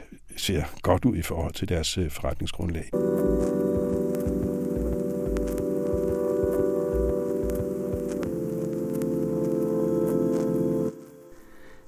ser 0.40 0.62
godt 0.83 1.05
ud 1.05 1.16
i 1.16 1.22
forhold 1.22 1.53
til 1.53 1.68
deres 1.68 1.98
øh, 1.98 2.11
forretningsgrundlag. 2.11 2.90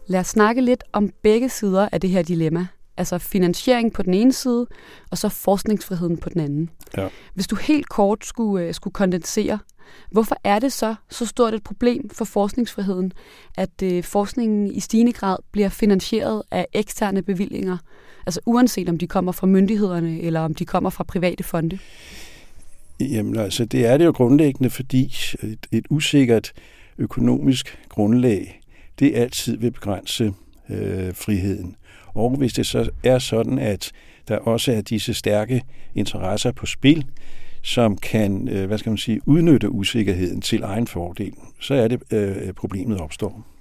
Lad 0.07 0.21
os 0.21 0.27
snakke 0.27 0.61
lidt 0.61 0.85
om 0.93 1.11
begge 1.23 1.49
sider 1.49 1.89
af 1.93 2.01
det 2.01 2.11
her 2.11 2.23
dilemma. 2.23 2.67
Altså 2.97 3.19
finansiering 3.19 3.93
på 3.93 4.03
den 4.03 4.15
ene 4.15 4.33
side, 4.33 4.67
og 5.11 5.19
så 5.19 5.29
forskningsfriheden 5.29 6.17
på 6.17 6.29
den 6.29 6.41
anden. 6.41 6.71
Ja. 6.97 7.09
Hvis 7.35 7.47
du 7.47 7.57
helt 7.57 7.89
kort 7.89 8.25
skulle, 8.25 8.67
øh, 8.67 8.75
skulle 8.75 8.95
kondensere, 8.95 9.59
hvorfor 10.11 10.37
er 10.45 10.59
det 10.59 10.73
så 10.73 10.95
så 11.11 11.27
stort 11.27 11.55
et 11.55 11.63
problem 11.63 12.11
for 12.11 12.25
forskningsfriheden, 12.25 13.13
at 13.57 13.83
øh, 13.83 14.05
forskningen 14.05 14.71
i 14.71 14.81
stigende 14.81 15.13
grad 15.13 15.37
bliver 15.53 15.69
finansieret 15.69 16.43
af 16.51 16.67
eksterne 16.73 17.23
bevillinger, 17.23 17.79
altså 18.27 18.41
uanset 18.47 18.89
om 18.89 18.99
de 18.99 19.07
kommer 19.07 19.33
fra 19.33 19.47
myndighederne 19.47 20.21
eller 20.21 20.41
om 20.41 20.55
de 20.55 20.65
kommer 20.65 20.91
fra 20.91 21.05
private 21.05 21.45
fonde? 21.45 21.79
Jamen 23.01 23.37
altså, 23.37 23.65
det 23.65 23.87
er 23.87 23.97
det 23.97 24.05
jo 24.05 24.11
grundlæggende, 24.11 24.71
fordi 24.71 25.15
et, 25.43 25.67
et 25.73 25.85
usikkert 25.91 26.53
økonomisk 26.99 27.79
grundlag, 27.89 28.61
det 28.99 29.15
altid 29.15 29.57
vil 29.57 29.71
begrænse 29.71 30.33
øh, 30.71 31.15
friheden. 31.15 31.77
Og 32.07 32.37
hvis 32.37 32.53
det 32.53 32.67
så 32.67 32.91
er 33.05 33.19
sådan, 33.19 33.59
at 33.59 33.93
der 34.29 34.39
også 34.39 34.73
er 34.73 34.81
disse 34.81 35.15
stærke 35.15 35.63
interesser 35.95 36.53
på 36.53 36.67
spil, 36.67 37.07
som 37.63 37.97
kan, 37.97 38.49
øh, 38.49 38.67
hvad 38.67 38.79
skal 38.79 38.91
man 38.91 38.99
sige, 38.99 39.21
udnytte 39.27 39.71
usikkerheden 39.71 40.41
til 40.41 40.63
egen 40.63 40.87
fordel, 40.87 41.33
så 41.61 41.75
er 41.75 41.89
det, 41.89 42.03
øh, 42.13 42.53
problemet 42.53 43.01
opstår. 43.01 43.52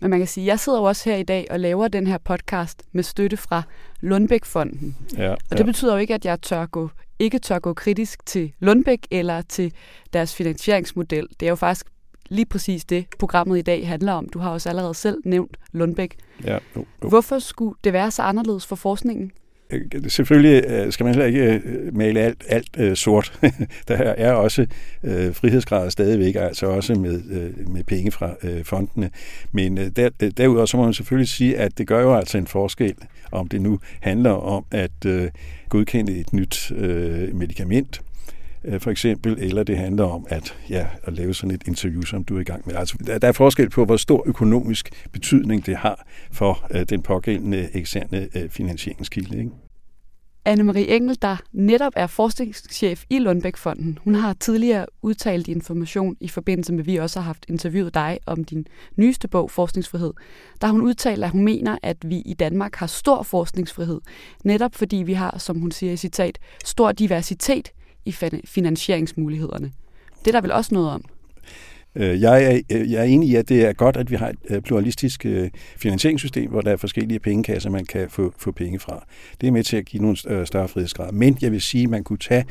Men 0.00 0.10
man 0.10 0.18
kan 0.20 0.28
sige, 0.28 0.44
at 0.44 0.46
jeg 0.46 0.60
sidder 0.60 0.78
jo 0.78 0.84
også 0.84 1.10
her 1.10 1.16
i 1.16 1.22
dag 1.22 1.46
og 1.50 1.60
laver 1.60 1.88
den 1.88 2.06
her 2.06 2.18
podcast 2.18 2.82
med 2.92 3.02
støtte 3.02 3.36
fra 3.36 3.62
Lundbæk-fonden. 4.00 4.96
Ja, 5.16 5.32
og 5.32 5.38
det 5.50 5.58
ja. 5.58 5.64
betyder 5.64 5.92
jo 5.92 5.98
ikke, 5.98 6.14
at 6.14 6.24
jeg 6.24 6.42
tør 6.42 6.66
gå, 6.66 6.90
ikke 7.18 7.38
tør 7.38 7.58
gå 7.58 7.74
kritisk 7.74 8.26
til 8.26 8.52
Lundbæk 8.58 9.06
eller 9.10 9.42
til 9.42 9.72
deres 10.12 10.34
finansieringsmodel. 10.34 11.28
Det 11.40 11.46
er 11.46 11.50
jo 11.50 11.56
faktisk 11.56 11.86
lige 12.28 12.46
præcis 12.46 12.84
det, 12.84 13.06
programmet 13.18 13.58
i 13.58 13.62
dag 13.62 13.88
handler 13.88 14.12
om. 14.12 14.28
Du 14.28 14.38
har 14.38 14.50
også 14.50 14.68
allerede 14.68 14.94
selv 14.94 15.18
nævnt 15.24 15.56
Lundbæk. 15.72 16.16
Ja, 16.44 16.58
jo, 16.76 16.84
jo. 17.02 17.08
Hvorfor 17.08 17.38
skulle 17.38 17.74
det 17.84 17.92
være 17.92 18.10
så 18.10 18.22
anderledes 18.22 18.66
for 18.66 18.76
forskningen? 18.76 19.32
Øh, 19.70 19.80
selvfølgelig 20.08 20.64
øh, 20.68 20.92
skal 20.92 21.04
man 21.04 21.14
heller 21.14 21.26
ikke 21.26 21.62
øh, 21.64 21.96
male 21.96 22.20
alt, 22.20 22.44
alt 22.48 22.98
sort. 22.98 23.38
Der 23.88 23.96
er 23.96 24.32
også 24.32 24.66
frihedsgrader 25.32 25.88
stadigvæk, 25.88 26.34
altså 26.34 26.66
også 26.66 26.94
med, 26.94 27.22
med 27.66 27.84
penge 27.84 28.10
fra 28.10 28.34
fondene. 28.62 29.10
Men 29.52 29.76
der, 29.76 30.08
derudover 30.36 30.66
så 30.66 30.76
må 30.76 30.84
man 30.84 30.94
selvfølgelig 30.94 31.28
sige, 31.28 31.58
at 31.58 31.78
det 31.78 31.86
gør 31.86 32.00
jo 32.00 32.14
altså 32.14 32.38
en 32.38 32.46
forskel, 32.46 32.94
om 33.32 33.48
det 33.48 33.60
nu 33.60 33.78
handler 34.00 34.30
om 34.30 34.64
at 34.70 35.06
godkende 35.68 36.12
et 36.12 36.32
nyt 36.32 36.72
medicament, 37.32 38.00
Øh, 38.66 38.80
for 38.80 38.90
eksempel, 38.90 39.36
eller 39.38 39.62
det 39.62 39.76
handler 39.76 40.04
om 40.04 40.26
at, 40.28 40.56
ja, 40.70 40.86
at 41.02 41.12
lave 41.12 41.34
sådan 41.34 41.54
et 41.54 41.62
interview, 41.66 42.02
som 42.02 42.24
du 42.24 42.36
er 42.36 42.40
i 42.40 42.44
gang 42.44 42.62
med. 42.66 42.74
Altså, 42.74 42.96
der 43.20 43.28
er 43.28 43.32
forskel 43.32 43.70
på, 43.70 43.84
hvor 43.84 43.96
stor 43.96 44.22
økonomisk 44.26 45.06
betydning 45.12 45.66
det 45.66 45.76
har 45.76 46.06
for 46.32 46.66
øh, 46.70 46.82
den 46.88 47.02
pågældende 47.02 47.68
eksterne 47.74 48.28
øh, 48.34 48.50
finansieringskilde. 48.50 49.38
Ikke? 49.38 49.50
Anne-Marie 50.48 50.92
Engel, 50.92 51.18
der 51.22 51.36
netop 51.52 51.92
er 51.96 52.06
forskningschef 52.06 53.04
i 53.10 53.18
Lundbækfonden, 53.18 53.98
hun 54.04 54.14
har 54.14 54.32
tidligere 54.32 54.86
udtalt 55.02 55.48
information 55.48 56.16
i 56.20 56.28
forbindelse 56.28 56.72
med, 56.72 56.80
at 56.80 56.86
vi 56.86 56.96
også 56.96 57.20
har 57.20 57.26
haft 57.26 57.46
interviewet 57.48 57.94
dig 57.94 58.18
om 58.26 58.44
din 58.44 58.66
nyeste 58.96 59.28
bog, 59.28 59.50
Forskningsfrihed. 59.50 60.12
Der 60.60 60.66
har 60.66 60.72
hun 60.72 60.82
udtalt, 60.82 61.24
at 61.24 61.30
hun 61.30 61.44
mener, 61.44 61.78
at 61.82 61.96
vi 62.04 62.16
i 62.16 62.34
Danmark 62.34 62.74
har 62.74 62.86
stor 62.86 63.22
forskningsfrihed, 63.22 64.00
netop 64.44 64.74
fordi 64.74 64.96
vi 64.96 65.12
har, 65.12 65.38
som 65.38 65.60
hun 65.60 65.70
siger 65.70 65.92
i 65.92 65.96
citat, 65.96 66.38
stor 66.64 66.92
diversitet 66.92 67.72
i 68.06 68.12
finansieringsmulighederne. 68.44 69.72
Det 70.18 70.26
er 70.26 70.32
der 70.32 70.40
vel 70.40 70.52
også 70.52 70.74
noget 70.74 70.90
om? 70.90 71.04
Øh, 71.96 72.20
jeg 72.20 72.44
er, 72.44 72.60
øh, 72.72 72.92
jeg 72.92 73.00
er 73.00 73.04
enig 73.04 73.28
i, 73.28 73.34
at 73.34 73.48
det 73.48 73.64
er 73.64 73.72
godt, 73.72 73.96
at 73.96 74.10
vi 74.10 74.16
har 74.16 74.28
et 74.28 74.36
øh, 74.48 74.62
pluralistisk 74.62 75.26
finansieringssystem, 75.76 76.50
hvor 76.50 76.60
der 76.60 76.70
er 76.70 76.76
forskellige 76.76 77.18
pengekasser, 77.18 77.70
man 77.70 77.84
kan 77.84 78.10
få, 78.10 78.34
få 78.38 78.52
penge 78.52 78.78
fra. 78.78 79.04
Det 79.40 79.46
er 79.46 79.50
med 79.50 79.64
til 79.64 79.76
at 79.76 79.84
give 79.84 80.02
nogle 80.02 80.16
større 80.46 80.68
frihedsgrader. 80.68 81.12
Men 81.12 81.38
jeg 81.40 81.52
vil 81.52 81.60
sige, 81.60 81.84
at 81.84 81.90
man 81.90 82.04
kunne 82.04 82.18
tage 82.18 82.44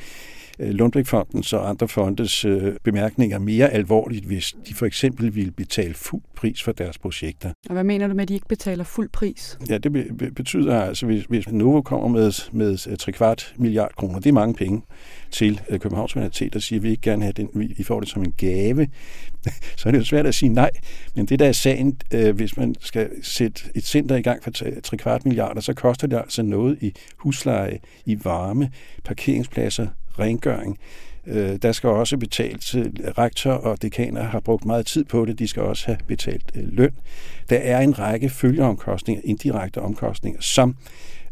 Lundbæk-fondens 0.60 1.54
og 1.54 1.70
andre 1.70 1.88
fondes 1.88 2.46
øh, 2.46 2.74
bemærkninger 2.84 3.40
mere 3.40 3.70
alvorligt, 3.70 4.26
hvis 4.26 4.56
de 4.68 4.74
for 4.74 4.86
eksempel 4.86 5.36
ville 5.36 5.52
betale 5.52 5.94
fuld 5.94 6.22
pris 6.36 6.64
for 6.64 6.72
deres 6.72 6.98
projekter. 6.98 7.52
Og 7.70 7.74
hvad 7.74 7.84
mener 7.84 8.08
du 8.08 8.14
med, 8.14 8.22
at 8.22 8.30
de 8.30 8.34
ikke 8.34 8.48
betaler 8.48 8.84
fuld 8.84 9.10
pris? 9.10 9.60
Ja, 9.70 9.78
det 9.78 9.92
betyder 10.36 10.82
altså, 10.82 11.06
hvis, 11.06 11.24
hvis 11.24 11.48
Novo 11.48 11.82
kommer 11.82 12.08
med, 12.08 12.52
med 12.52 12.98
3 12.98 13.12
kvart 13.12 13.54
milliard 13.58 13.92
kroner, 13.98 14.20
det 14.20 14.30
er 14.30 14.34
mange 14.34 14.54
penge 14.54 14.82
til 15.32 15.62
øh, 15.70 15.80
Københavns 15.80 16.16
Universitet, 16.16 16.54
der 16.54 16.60
siger, 16.60 16.80
at 16.80 16.84
vi 16.84 16.90
ikke 16.90 17.02
gerne 17.02 17.24
have 17.24 17.34
den, 17.34 17.50
vi 17.78 17.84
får 17.84 18.00
det 18.00 18.10
som 18.10 18.22
en 18.24 18.34
gave, 18.38 18.88
så 19.78 19.90
er 19.90 19.92
det 19.92 20.00
jo 20.00 20.06
svært 20.06 20.26
at 20.26 20.36
sige 20.36 20.50
nej. 20.50 20.72
Men 21.16 21.26
det 21.26 21.40
der 21.40 21.48
er 21.48 21.52
sagen, 21.52 21.98
hvis 22.34 22.58
man 22.58 22.76
skal 22.80 23.10
sætte 23.24 23.62
et 23.76 23.84
center 23.84 24.16
i 24.16 24.22
gang 24.22 24.44
for 24.44 24.52
3 24.84 24.98
kvart 24.98 25.26
milliarder, 25.26 25.62
så 25.62 25.74
koster 25.74 26.08
det 26.08 26.18
altså 26.18 26.44
noget 26.44 26.78
i 26.82 26.94
husleje, 27.18 27.80
i 28.06 28.18
varme, 28.24 28.72
parkeringspladser, 29.04 29.88
rengøring. 30.20 30.78
Øh, 31.28 31.56
der 31.62 31.72
skal 31.72 31.90
også 31.90 32.18
betales 32.18 32.66
til 32.66 33.12
rektor 33.18 33.52
og 33.52 33.82
dekaner 33.82 34.24
har 34.24 34.40
brugt 34.40 34.66
meget 34.66 34.86
tid 34.86 35.06
på 35.06 35.26
det. 35.26 35.40
De 35.40 35.48
skal 35.48 35.64
også 35.64 35.86
have 35.86 35.98
betalt 36.08 36.52
øh, 36.56 36.64
løn. 36.68 36.92
Der 37.50 37.58
er 37.58 37.82
en 37.82 38.00
række 38.00 38.30
følgeomkostninger, 38.30 39.22
indirekte 39.26 39.82
omkostninger, 39.82 40.42
som, 40.42 40.76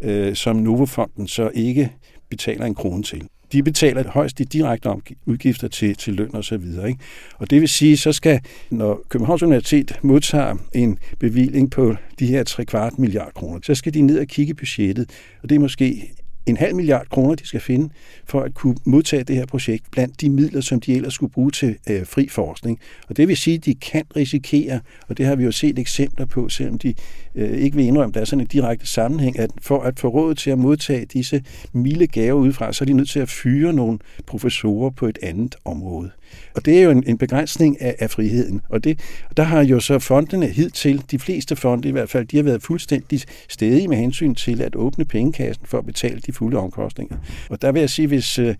øh, 0.01 0.35
som 0.35 0.55
Novofonden 0.55 1.27
så 1.27 1.51
ikke 1.53 1.91
betaler 2.29 2.65
en 2.65 2.75
krone 2.75 3.03
til. 3.03 3.27
De 3.51 3.63
betaler 3.63 4.09
højst 4.09 4.37
de 4.37 4.45
direkte 4.45 4.89
udgifter 5.25 5.67
til, 5.67 5.95
til 5.95 6.13
løn 6.13 6.35
og 6.35 6.43
så 6.43 6.57
videre. 6.57 6.87
Ikke? 6.87 6.99
Og 7.37 7.49
det 7.49 7.61
vil 7.61 7.69
sige, 7.69 7.97
så 7.97 8.11
skal, 8.11 8.39
når 8.69 9.01
Københavns 9.09 9.43
Universitet 9.43 9.99
modtager 10.01 10.55
en 10.73 10.99
bevilling 11.19 11.71
på 11.71 11.95
de 12.19 12.27
her 12.27 12.43
3 12.43 12.65
kvart 12.65 12.99
milliard 12.99 13.33
kroner, 13.33 13.59
så 13.63 13.75
skal 13.75 13.93
de 13.93 14.01
ned 14.01 14.19
og 14.19 14.27
kigge 14.27 14.53
budgettet, 14.53 15.09
og 15.43 15.49
det 15.49 15.55
er 15.55 15.59
måske 15.59 16.13
en 16.45 16.57
halv 16.57 16.75
milliard 16.75 17.09
kroner, 17.09 17.35
de 17.35 17.47
skal 17.47 17.59
finde 17.59 17.89
for 18.25 18.41
at 18.41 18.53
kunne 18.53 18.75
modtage 18.85 19.23
det 19.23 19.35
her 19.35 19.45
projekt 19.45 19.91
blandt 19.91 20.21
de 20.21 20.29
midler, 20.29 20.61
som 20.61 20.79
de 20.79 20.95
ellers 20.95 21.13
skulle 21.13 21.31
bruge 21.31 21.51
til 21.51 21.77
øh, 21.89 22.05
fri 22.05 22.27
forskning. 22.27 22.79
Og 23.09 23.17
det 23.17 23.27
vil 23.27 23.37
sige, 23.37 23.57
at 23.57 23.65
de 23.65 23.75
kan 23.75 24.03
risikere, 24.15 24.79
og 25.07 25.17
det 25.17 25.25
har 25.25 25.35
vi 25.35 25.43
jo 25.43 25.51
set 25.51 25.79
eksempler 25.79 26.25
på, 26.25 26.49
selvom 26.49 26.77
de 26.77 26.93
øh, 27.35 27.51
ikke 27.51 27.75
vil 27.75 27.85
indrømme, 27.85 28.11
at 28.11 28.15
der 28.15 28.21
er 28.21 28.25
sådan 28.25 28.41
en 28.41 28.47
direkte 28.47 28.87
sammenhæng, 28.87 29.39
at 29.39 29.49
for 29.61 29.81
at 29.81 29.99
få 29.99 30.07
råd 30.07 30.35
til 30.35 30.49
at 30.49 30.59
modtage 30.59 31.05
disse 31.05 31.43
milde 31.73 32.07
gaver 32.07 32.39
udefra, 32.39 32.73
så 32.73 32.83
er 32.83 32.85
de 32.85 32.93
nødt 32.93 33.09
til 33.09 33.19
at 33.19 33.29
fyre 33.29 33.73
nogle 33.73 33.99
professorer 34.27 34.89
på 34.89 35.07
et 35.07 35.19
andet 35.21 35.55
område. 35.65 36.11
Og 36.55 36.65
det 36.65 36.79
er 36.79 36.83
jo 36.83 36.91
en, 36.91 37.03
en 37.07 37.17
begrænsning 37.17 37.81
af, 37.81 37.95
af 37.99 38.11
friheden. 38.11 38.61
Og 38.69 38.83
det, 38.83 38.99
der 39.37 39.43
har 39.43 39.63
jo 39.63 39.79
så 39.79 39.99
fondene 39.99 40.47
hidtil, 40.47 41.03
de 41.11 41.19
fleste 41.19 41.55
fonde 41.55 41.87
i 41.87 41.91
hvert 41.91 42.09
fald, 42.09 42.25
de 42.27 42.37
har 42.37 42.43
været 42.43 42.63
fuldstændig 42.63 43.21
stedige 43.49 43.87
med 43.87 43.97
hensyn 43.97 44.35
til 44.35 44.61
at 44.61 44.75
åbne 44.75 45.05
pengekassen 45.05 45.65
for 45.65 45.77
at 45.77 45.85
betale 45.85 46.19
de 46.25 46.33
fulde 46.33 46.57
omkostninger. 46.57 47.17
Og 47.49 47.61
der 47.61 47.71
vil 47.71 47.79
jeg 47.79 47.89
sige, 47.89 48.07
hvis 48.07 48.39
øh, 48.39 48.55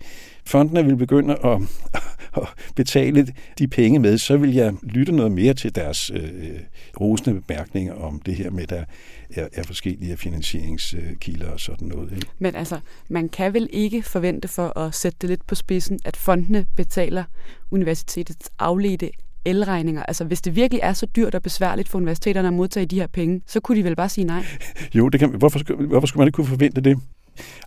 fondene 0.46 0.84
vil 0.84 0.96
begynde 0.96 1.36
at, 1.44 1.60
at 2.42 2.48
betale 2.76 3.34
de 3.58 3.68
penge 3.68 3.98
med, 3.98 4.18
så 4.18 4.36
vil 4.36 4.54
jeg 4.54 4.74
lytte 4.82 5.12
noget 5.12 5.32
mere 5.32 5.54
til 5.54 5.74
deres 5.74 6.10
øh, 6.10 6.60
rosende 7.00 7.40
bemærkninger 7.40 7.94
om 7.94 8.20
det 8.26 8.34
her 8.34 8.50
med, 8.50 8.62
at 8.62 8.70
der 8.70 8.84
er, 9.30 9.48
er 9.52 9.62
forskellige 9.62 10.16
finansieringskilder 10.16 11.50
og 11.50 11.60
sådan 11.60 11.88
noget. 11.88 12.12
Ikke? 12.12 12.26
Men 12.38 12.54
altså, 12.54 12.80
man 13.08 13.28
kan 13.28 13.54
vel 13.54 13.68
ikke 13.72 14.02
forvente 14.02 14.48
for 14.48 14.78
at 14.78 14.94
sætte 14.94 15.18
det 15.20 15.30
lidt 15.30 15.46
på 15.46 15.54
spidsen, 15.54 15.98
at 16.04 16.16
fondene 16.16 16.66
betaler 16.76 17.24
universitetets 17.70 18.50
afledte 18.58 19.10
elregninger. 19.44 20.02
Altså, 20.02 20.24
hvis 20.24 20.42
det 20.42 20.56
virkelig 20.56 20.80
er 20.82 20.92
så 20.92 21.06
dyrt 21.06 21.34
og 21.34 21.42
besværligt 21.42 21.88
for 21.88 21.98
universiteterne 21.98 22.48
at 22.48 22.54
modtage 22.54 22.86
de 22.86 23.00
her 23.00 23.06
penge, 23.06 23.40
så 23.46 23.60
kunne 23.60 23.78
de 23.78 23.84
vel 23.84 23.96
bare 23.96 24.08
sige 24.08 24.24
nej? 24.24 24.44
Jo, 24.94 25.08
det 25.08 25.20
kan, 25.20 25.30
hvorfor, 25.30 25.86
hvorfor 25.86 26.06
skulle 26.06 26.20
man 26.20 26.28
ikke 26.28 26.36
kunne 26.36 26.46
forvente 26.46 26.80
det? 26.80 26.98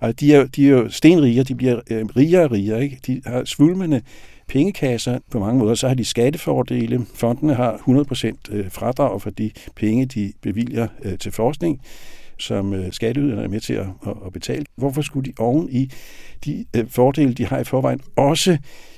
Altså, 0.01 0.15
de, 0.19 0.33
er, 0.33 0.45
de 0.47 0.67
er 0.67 0.71
jo 0.71 0.89
stenrige, 0.89 1.43
de 1.43 1.55
bliver 1.55 1.79
øh, 1.91 2.05
rigere 2.05 2.43
og 2.43 2.51
rigere. 2.51 2.83
Ikke? 2.83 2.99
De 3.07 3.21
har 3.25 3.45
svulmende 3.45 4.01
pengekasser 4.47 5.19
på 5.31 5.39
mange 5.39 5.59
måder. 5.59 5.75
Så 5.75 5.87
har 5.87 5.95
de 5.95 6.05
skattefordele. 6.05 7.05
Fondene 7.13 7.53
har 7.53 7.73
100% 7.73 8.55
øh, 8.55 8.71
fradrag 8.71 9.21
for 9.21 9.29
de 9.29 9.51
penge, 9.75 10.05
de 10.05 10.33
bevilger 10.41 10.87
øh, 11.03 11.17
til 11.17 11.31
forskning 11.31 11.81
som 12.39 12.73
øh, 12.73 12.91
skatteyderne 12.91 13.43
er 13.43 13.47
med 13.47 13.59
til 13.59 13.73
at, 13.73 13.87
at 14.25 14.33
betale. 14.33 14.65
Hvorfor 14.75 15.01
skulle 15.01 15.31
de 15.31 15.33
oven 15.39 15.69
i 15.71 15.91
de 16.45 16.65
øh, 16.75 16.89
fordele, 16.89 17.33
de 17.33 17.45
har 17.45 17.59
i 17.59 17.63
forvejen, 17.63 18.01
også 18.15 18.57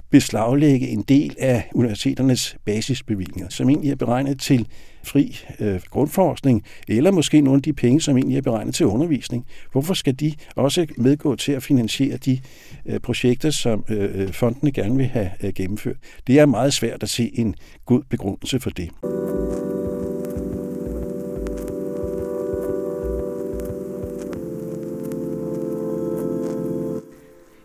beslaglægge 0.09 0.87
en 0.87 1.01
del 1.01 1.35
af 1.39 1.69
universiteternes 1.73 2.57
basisbevillinger, 2.65 3.49
som 3.49 3.69
egentlig 3.69 3.91
er 3.91 3.95
beregnet 3.95 4.39
til 4.39 4.67
fri 5.03 5.37
øh, 5.59 5.81
grundforskning, 5.89 6.63
eller 6.87 7.11
måske 7.11 7.41
nogle 7.41 7.57
af 7.57 7.61
de 7.61 7.73
penge, 7.73 8.01
som 8.01 8.17
egentlig 8.17 8.37
er 8.37 8.41
beregnet 8.41 8.75
til 8.75 8.85
undervisning. 8.85 9.45
Hvorfor 9.71 9.93
skal 9.93 10.15
de 10.19 10.33
også 10.55 10.87
medgå 10.97 11.35
til 11.35 11.51
at 11.51 11.63
finansiere 11.63 12.17
de 12.17 12.39
øh, 12.85 12.99
projekter, 12.99 13.49
som 13.49 13.85
øh, 13.89 14.21
øh 14.21 14.33
fondene 14.33 14.71
gerne 14.71 14.97
vil 14.97 15.05
have 15.05 15.29
øh, 15.43 15.53
gennemført? 15.53 15.97
Det 16.27 16.39
er 16.39 16.45
meget 16.45 16.73
svært 16.73 17.03
at 17.03 17.09
se 17.09 17.31
en 17.33 17.55
god 17.85 18.01
begrundelse 18.09 18.59
for 18.59 18.69
det. 18.69 18.89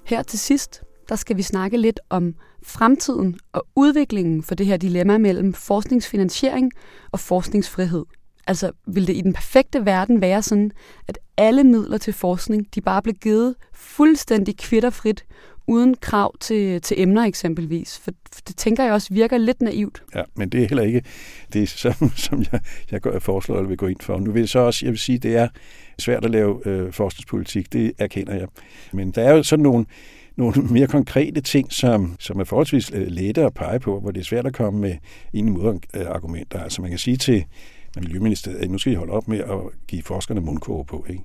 Her 0.07 0.23
til 0.23 0.39
sidst 0.39 0.84
der 1.09 1.17
skal 1.17 1.37
vi 1.37 1.43
snakke 1.43 1.77
lidt 1.77 2.01
om 2.11 2.35
fremtiden 2.63 3.39
og 3.53 3.67
udviklingen 3.77 4.43
for 4.43 4.55
det 4.55 4.67
her 4.67 4.77
dilemma 4.77 5.19
mellem 5.19 5.55
forskningsfinansiering 5.55 6.73
og 7.13 7.21
forskningsfrihed. 7.21 8.05
Altså, 8.47 8.73
ville 8.87 9.07
det 9.07 9.17
i 9.17 9.21
den 9.21 9.33
perfekte 9.33 9.87
verden 9.87 10.21
være 10.21 10.43
sådan, 10.43 10.71
at 11.09 11.19
alle 11.37 11.65
midler 11.65 11.99
til 11.99 12.13
forskning, 12.13 12.75
de 12.75 12.81
bare 12.81 13.03
blev 13.03 13.15
givet 13.15 13.55
fuldstændig 13.73 14.57
kvitterfrit, 14.57 15.25
uden 15.67 15.95
krav 15.95 16.35
til, 16.41 16.81
til 16.83 17.01
emner 17.01 17.23
eksempelvis? 17.23 17.99
For 17.99 18.11
det 18.49 18.57
tænker 18.57 18.85
jeg 18.85 18.93
også 18.93 19.15
virker 19.15 19.39
lidt 19.39 19.63
naivt. 19.63 20.03
Ja, 20.15 20.23
men 20.35 20.49
det 20.49 20.63
er 20.63 20.69
heller 20.69 20.83
ikke 20.83 21.03
det, 21.53 21.69
som, 21.69 21.93
som 22.17 22.45
jeg, 22.53 22.61
jeg 22.91 23.03
går, 23.03 23.19
foreslår 23.19 23.57
eller 23.57 23.69
vil 23.69 23.77
gå 23.77 23.87
ind 23.87 24.01
for. 24.01 24.19
Nu 24.19 24.33
vil 24.33 24.41
jeg 24.41 24.49
så 24.49 24.59
også, 24.59 24.87
jeg 24.87 24.91
vil 24.91 24.99
sige, 24.99 25.19
det 25.19 25.37
er 25.37 25.49
svært 25.99 26.25
at 26.25 26.31
lave 26.31 26.69
øh, 26.69 26.93
forskningspolitik, 26.93 27.73
det 27.73 27.93
erkender 27.99 28.35
jeg. 28.35 28.49
Men 28.93 29.11
der 29.11 29.23
er 29.23 29.33
jo 29.33 29.43
sådan 29.43 29.63
nogle, 29.63 29.87
nogle 30.37 30.63
mere 30.75 30.87
konkrete 30.87 31.41
ting, 31.41 31.73
som, 31.73 32.17
som 32.19 32.41
er 32.41 32.45
forholdsvis 32.45 32.91
øh, 32.95 33.07
lette 33.07 33.43
at 33.43 33.55
pege 33.55 33.81
på, 33.81 34.01
hvor 34.01 34.11
det 34.11 34.21
er 34.21 34.25
svært 34.25 34.47
at 34.47 34.55
komme 34.55 34.81
med 34.81 34.97
ind 35.33 35.49
i 35.49 35.51
modargumenter. 35.51 36.59
Øh, 36.59 36.65
altså 36.65 36.83
man 36.83 36.91
kan 36.91 36.99
sige 36.99 37.17
til 37.17 37.45
Miljøministeriet, 38.01 38.59
at 38.59 38.71
nu 38.71 38.79
skal 38.79 38.93
I 38.93 38.97
holde 38.97 39.13
op 39.13 39.29
med 39.29 39.39
at 39.39 39.59
give 39.87 40.03
forskerne 40.03 40.41
mundkåre 40.41 40.85
på. 40.85 41.07
Ikke? 41.09 41.25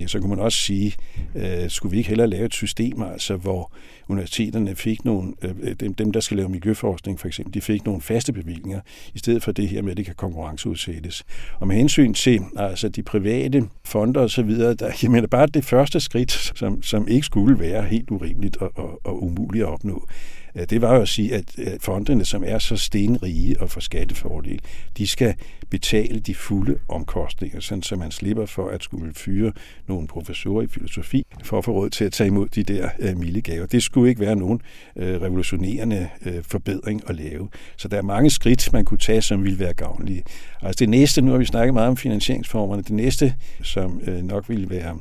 Ja, 0.00 0.06
så 0.06 0.20
kunne 0.20 0.30
man 0.30 0.38
også 0.38 0.58
sige, 0.58 0.94
øh, 1.34 1.70
skulle 1.70 1.90
vi 1.90 1.98
ikke 1.98 2.08
hellere 2.08 2.26
lave 2.26 2.44
et 2.44 2.54
system, 2.54 3.02
altså, 3.02 3.36
hvor 3.36 3.72
universiteterne 4.08 4.76
fik 4.76 5.04
nogle, 5.04 5.32
øh, 5.42 5.50
øh, 5.62 5.74
dem, 5.80 5.94
dem, 5.94 6.12
der 6.12 6.20
skal 6.20 6.36
lave 6.36 6.48
miljøforskning 6.48 7.20
for 7.20 7.28
eksempel, 7.28 7.54
de 7.54 7.60
fik 7.60 7.84
nogle 7.84 8.00
faste 8.00 8.32
bevillinger, 8.32 8.80
i 9.14 9.18
stedet 9.18 9.42
for 9.42 9.52
det 9.52 9.68
her 9.68 9.82
med, 9.82 9.90
at 9.90 9.96
det 9.96 10.04
kan 10.04 10.14
konkurrenceudsættes. 10.14 11.24
Og 11.60 11.66
med 11.68 11.76
hensyn 11.76 12.14
til 12.14 12.40
altså, 12.56 12.88
de 12.88 13.02
private 13.02 13.68
fonder 13.84 14.20
og 14.20 14.30
så 14.30 14.42
videre, 14.42 14.74
der, 14.74 14.92
jeg 15.02 15.10
mener 15.10 15.26
bare 15.26 15.46
det 15.46 15.64
første 15.64 16.00
skridt, 16.00 16.32
som, 16.32 16.82
som 16.82 17.08
ikke 17.08 17.26
skulle 17.26 17.58
være 17.58 17.82
helt 17.82 18.10
urimeligt 18.10 18.56
og, 18.56 18.72
og, 18.74 19.00
og 19.04 19.22
umuligt 19.22 19.64
at 19.64 19.68
opnå, 19.68 20.06
det 20.54 20.82
var 20.82 20.94
jo 20.94 21.02
at 21.02 21.08
sige, 21.08 21.34
at 21.34 21.44
fondene, 21.80 22.24
som 22.24 22.44
er 22.46 22.58
så 22.58 22.76
stenrige 22.76 23.60
og 23.60 23.70
for 23.70 23.80
skattefordel, 23.80 24.60
de 24.98 25.06
skal 25.06 25.34
betale 25.70 26.20
de 26.20 26.34
fulde 26.34 26.78
omkostninger, 26.88 27.60
sådan 27.60 27.82
så 27.82 27.96
man 27.96 28.10
slipper 28.10 28.46
for 28.46 28.68
at 28.68 28.82
skulle 28.82 29.14
fyre 29.14 29.52
nogle 29.88 30.08
professorer 30.08 30.62
i 30.62 30.66
filosofi 30.66 31.26
for 31.44 31.58
at 31.58 31.64
få 31.64 31.72
råd 31.72 31.90
til 31.90 32.04
at 32.04 32.12
tage 32.12 32.28
imod 32.28 32.48
de 32.48 32.62
der 32.62 32.88
øh, 32.98 33.18
milde 33.18 33.40
gaver. 33.40 33.66
Det 33.66 33.82
skulle 33.82 34.08
ikke 34.08 34.20
være 34.20 34.36
nogen 34.36 34.60
øh, 34.96 35.20
revolutionerende 35.20 36.08
øh, 36.26 36.42
forbedring 36.42 37.02
at 37.08 37.16
lave. 37.16 37.48
Så 37.76 37.88
der 37.88 37.96
er 37.96 38.02
mange 38.02 38.30
skridt, 38.30 38.72
man 38.72 38.84
kunne 38.84 38.98
tage, 38.98 39.22
som 39.22 39.44
ville 39.44 39.58
være 39.58 39.74
gavnlige. 39.74 40.22
Altså 40.62 40.78
det 40.78 40.88
næste, 40.88 41.22
nu 41.22 41.30
har 41.30 41.38
vi 41.38 41.44
snakket 41.44 41.74
meget 41.74 41.88
om 41.88 41.96
finansieringsformerne, 41.96 42.82
det 42.82 42.90
næste, 42.90 43.34
som 43.62 44.00
øh, 44.06 44.22
nok 44.22 44.48
ville 44.48 44.70
være 44.70 44.98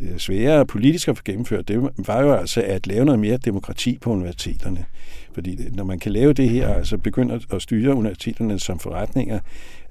Øh, 0.00 0.18
sværere 0.18 0.66
politisk 0.66 1.08
at 1.08 1.16
få 1.16 1.22
gennemført, 1.24 1.68
det 1.68 1.90
var 2.06 2.22
jo 2.22 2.32
altså 2.34 2.62
at 2.62 2.86
lave 2.86 3.04
noget 3.04 3.20
mere 3.20 3.36
demokrati 3.36 3.98
på 4.00 4.10
universiteterne. 4.10 4.84
Fordi 5.34 5.58
når 5.72 5.84
man 5.84 5.98
kan 5.98 6.12
lave 6.12 6.32
det 6.32 6.48
her, 6.48 6.68
altså 6.74 6.98
begynder 6.98 7.38
at 7.50 7.62
styre 7.62 7.94
universiteterne 7.94 8.60
som 8.60 8.78
forretninger, 8.78 9.40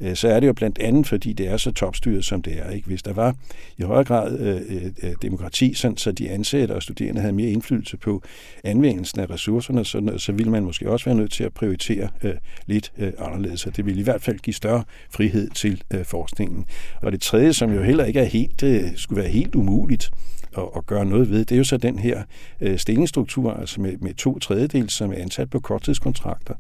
Øh, 0.02 0.16
så 0.16 0.28
er 0.28 0.40
det 0.40 0.48
jo 0.48 0.54
blandt 0.54 0.80
andet, 0.80 1.08
fordi 1.08 1.34
det 1.34 1.48
er 1.48 1.58
så 1.58 1.72
topstyret, 1.72 2.26
som 2.26 2.42
det 2.42 2.60
er. 2.60 2.70
Ikke? 2.70 2.88
Hvis 2.88 3.04
der 3.04 3.14
var 3.14 3.36
i 3.78 3.82
højere 3.82 4.04
grad 4.04 4.40
øh, 4.40 4.62
øh, 4.70 4.92
øh, 5.04 5.14
demokrati, 5.22 5.74
sådan, 5.74 5.98
så 5.98 6.12
de 6.12 6.30
ansatte 6.30 6.76
og 6.76 6.84
studerende 6.84 7.22
havde 7.22 7.34
mere 7.34 7.50
indflydelse 7.50 7.98
på 7.98 8.24
anvendelsen 8.64 9.20
af 9.20 9.30
ressourcerne, 9.30 9.86
så, 9.86 10.14
så 10.18 10.32
ville 10.32 10.52
man 10.52 10.64
måske 10.64 10.90
også 10.90 11.06
være 11.06 11.16
nødt 11.16 11.32
til 11.32 11.44
at 11.44 11.54
prioritere 11.54 12.10
øh, 12.24 12.34
lidt 12.66 12.92
øh, 12.98 13.14
anderledes. 13.20 13.66
Og 13.66 13.78
det 13.78 13.86
ville 13.86 14.02
i 14.02 14.04
hvert 14.04 14.22
fald 14.22 14.40
give 14.40 14.54
større 14.54 14.84
frihed 15.10 15.50
til 15.50 15.84
øh, 15.94 16.06
forskningen. 16.06 16.66
Og 17.02 17.12
det 17.12 17.22
tredje, 17.22 17.54
som 17.54 17.74
jo 17.74 17.84
heller 17.84 18.06
ikke 18.06 18.20
er 18.20 18.26
helt, 18.26 18.64
øh, 18.64 18.84
skulle 18.96 19.22
være 19.22 19.32
helt 19.32 19.56
umuligt, 19.56 20.12
at, 20.58 20.64
at 20.76 20.86
gøre 20.86 21.06
noget 21.06 21.30
ved, 21.30 21.40
det 21.40 21.52
er 21.52 21.58
jo 21.58 21.64
så 21.64 21.78
den 21.78 22.00
her 22.00 22.24
øh, 22.62 22.78
stillingsstruktur, 22.78 23.54
altså 23.54 23.82
med, 23.82 23.98
med 23.98 24.14
to 24.14 24.40
tredjedel, 24.40 24.90
som 24.90 25.12
er 25.12 25.16
ansat 25.16 25.50
på 25.50 25.60
korttidskontrakter. 25.60 26.54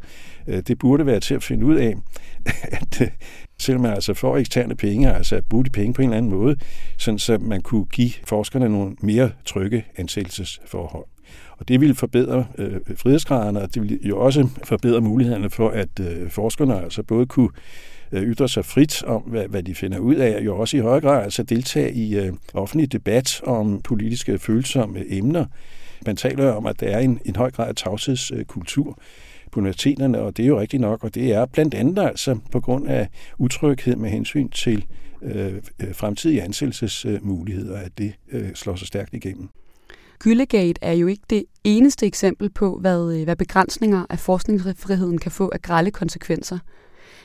Øh, 0.48 0.64
det 0.68 0.80
burde 0.80 1.06
være 1.06 1.20
til 1.20 1.36
at 1.36 1.44
finde 1.44 1.66
ud 1.66 1.76
af, 1.76 1.96
at 2.64 2.91
øh, 3.02 3.08
selvom 3.60 3.82
man 3.82 3.94
altså 3.94 4.14
får 4.14 4.38
eksterne 4.38 4.76
penge, 4.76 5.14
altså 5.14 5.36
at 5.36 5.46
bruge 5.50 5.66
de 5.66 5.70
penge 5.70 5.94
på 5.94 6.02
en 6.02 6.08
eller 6.08 6.18
anden 6.18 6.32
måde, 6.32 6.56
sådan 6.98 7.20
så 7.20 7.38
man 7.38 7.62
kunne 7.62 7.86
give 7.86 8.12
forskerne 8.26 8.70
nogle 8.70 8.96
mere 9.02 9.32
trygge 9.46 9.86
ansættelsesforhold. 9.98 11.06
Og 11.58 11.68
det 11.68 11.82
ville 11.82 11.96
forbedre 11.96 12.46
øh, 12.58 12.80
frihedsgraderne, 12.96 13.62
og 13.62 13.76
det 13.76 13.82
ville 13.82 14.00
jo 14.04 14.20
også 14.20 14.48
forbedre 14.64 15.02
mulighederne 15.02 15.50
for, 15.50 15.70
at 15.70 16.00
øh, 16.00 16.30
forskerne 16.30 16.84
altså 16.84 17.04
både 17.04 17.26
kunne 17.26 17.50
øh, 18.12 18.24
ytre 18.24 18.50
sig 18.50 18.66
frit 18.66 19.04
om, 19.04 19.22
hvad, 19.22 19.48
hvad 19.48 19.64
de 19.64 19.76
finder 19.76 20.00
ud 20.00 20.16
af, 20.16 20.36
og 20.36 20.46
jo 20.46 20.58
også 20.58 20.78
i 20.78 20.80
højere 20.80 21.02
grad 21.02 21.24
altså 21.24 21.44
deltage 21.44 21.94
i 21.94 22.18
øh, 22.18 22.34
offentlig 22.54 22.92
debat 22.92 23.42
om 23.44 23.82
politiske 23.82 24.40
følsomme 24.40 25.14
emner. 25.14 25.46
Man 26.06 26.16
taler 26.16 26.52
om, 26.52 26.66
at 26.66 26.80
der 26.80 26.88
er 26.88 27.00
en, 27.00 27.20
en 27.26 27.36
høj 27.36 27.52
grad 27.52 27.68
af 27.68 27.76
tavshedskultur 27.76 29.00
på 29.52 29.60
universiteterne, 29.60 30.22
og 30.22 30.38
det 30.38 30.44
er 30.44 30.48
jo 30.48 30.60
rigtigt 30.60 30.82
nok, 30.82 31.04
og 31.04 31.16
det 31.16 31.34
er 31.34 31.46
blandt 31.46 31.74
andet 31.74 32.04
altså 32.04 32.38
på 32.52 32.60
grund 32.60 32.88
af 32.88 33.08
utryghed 33.38 33.96
med 33.96 34.10
hensyn 34.10 34.50
til 34.50 34.86
øh, 35.22 35.54
øh 35.56 35.94
fremtidige 35.94 36.42
ansættelsesmuligheder, 36.42 37.78
at 37.78 37.98
det 37.98 38.14
øh, 38.32 38.54
slår 38.54 38.76
sig 38.76 38.88
stærkt 38.88 39.14
igennem. 39.14 39.50
Gyllegate 40.20 40.80
er 40.82 40.94
jo 40.94 41.08
ikke 41.08 41.24
det 41.30 41.44
eneste 41.64 42.06
eksempel 42.06 42.50
på, 42.50 42.78
hvad, 42.80 43.14
øh, 43.16 43.24
hvad 43.24 43.36
begrænsninger 43.36 44.06
af 44.10 44.20
forskningsfriheden 44.20 45.18
kan 45.18 45.32
få 45.32 45.50
af 45.54 45.62
grælde 45.62 45.92
konsekvenser. 45.92 46.60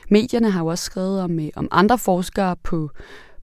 Medierne 0.09 0.51
har 0.51 0.61
jo 0.61 0.67
også 0.67 0.83
skrevet 0.83 1.21
om, 1.21 1.39
øh, 1.39 1.49
om 1.55 1.67
andre 1.71 1.97
forskere 1.97 2.55
på, 2.63 2.89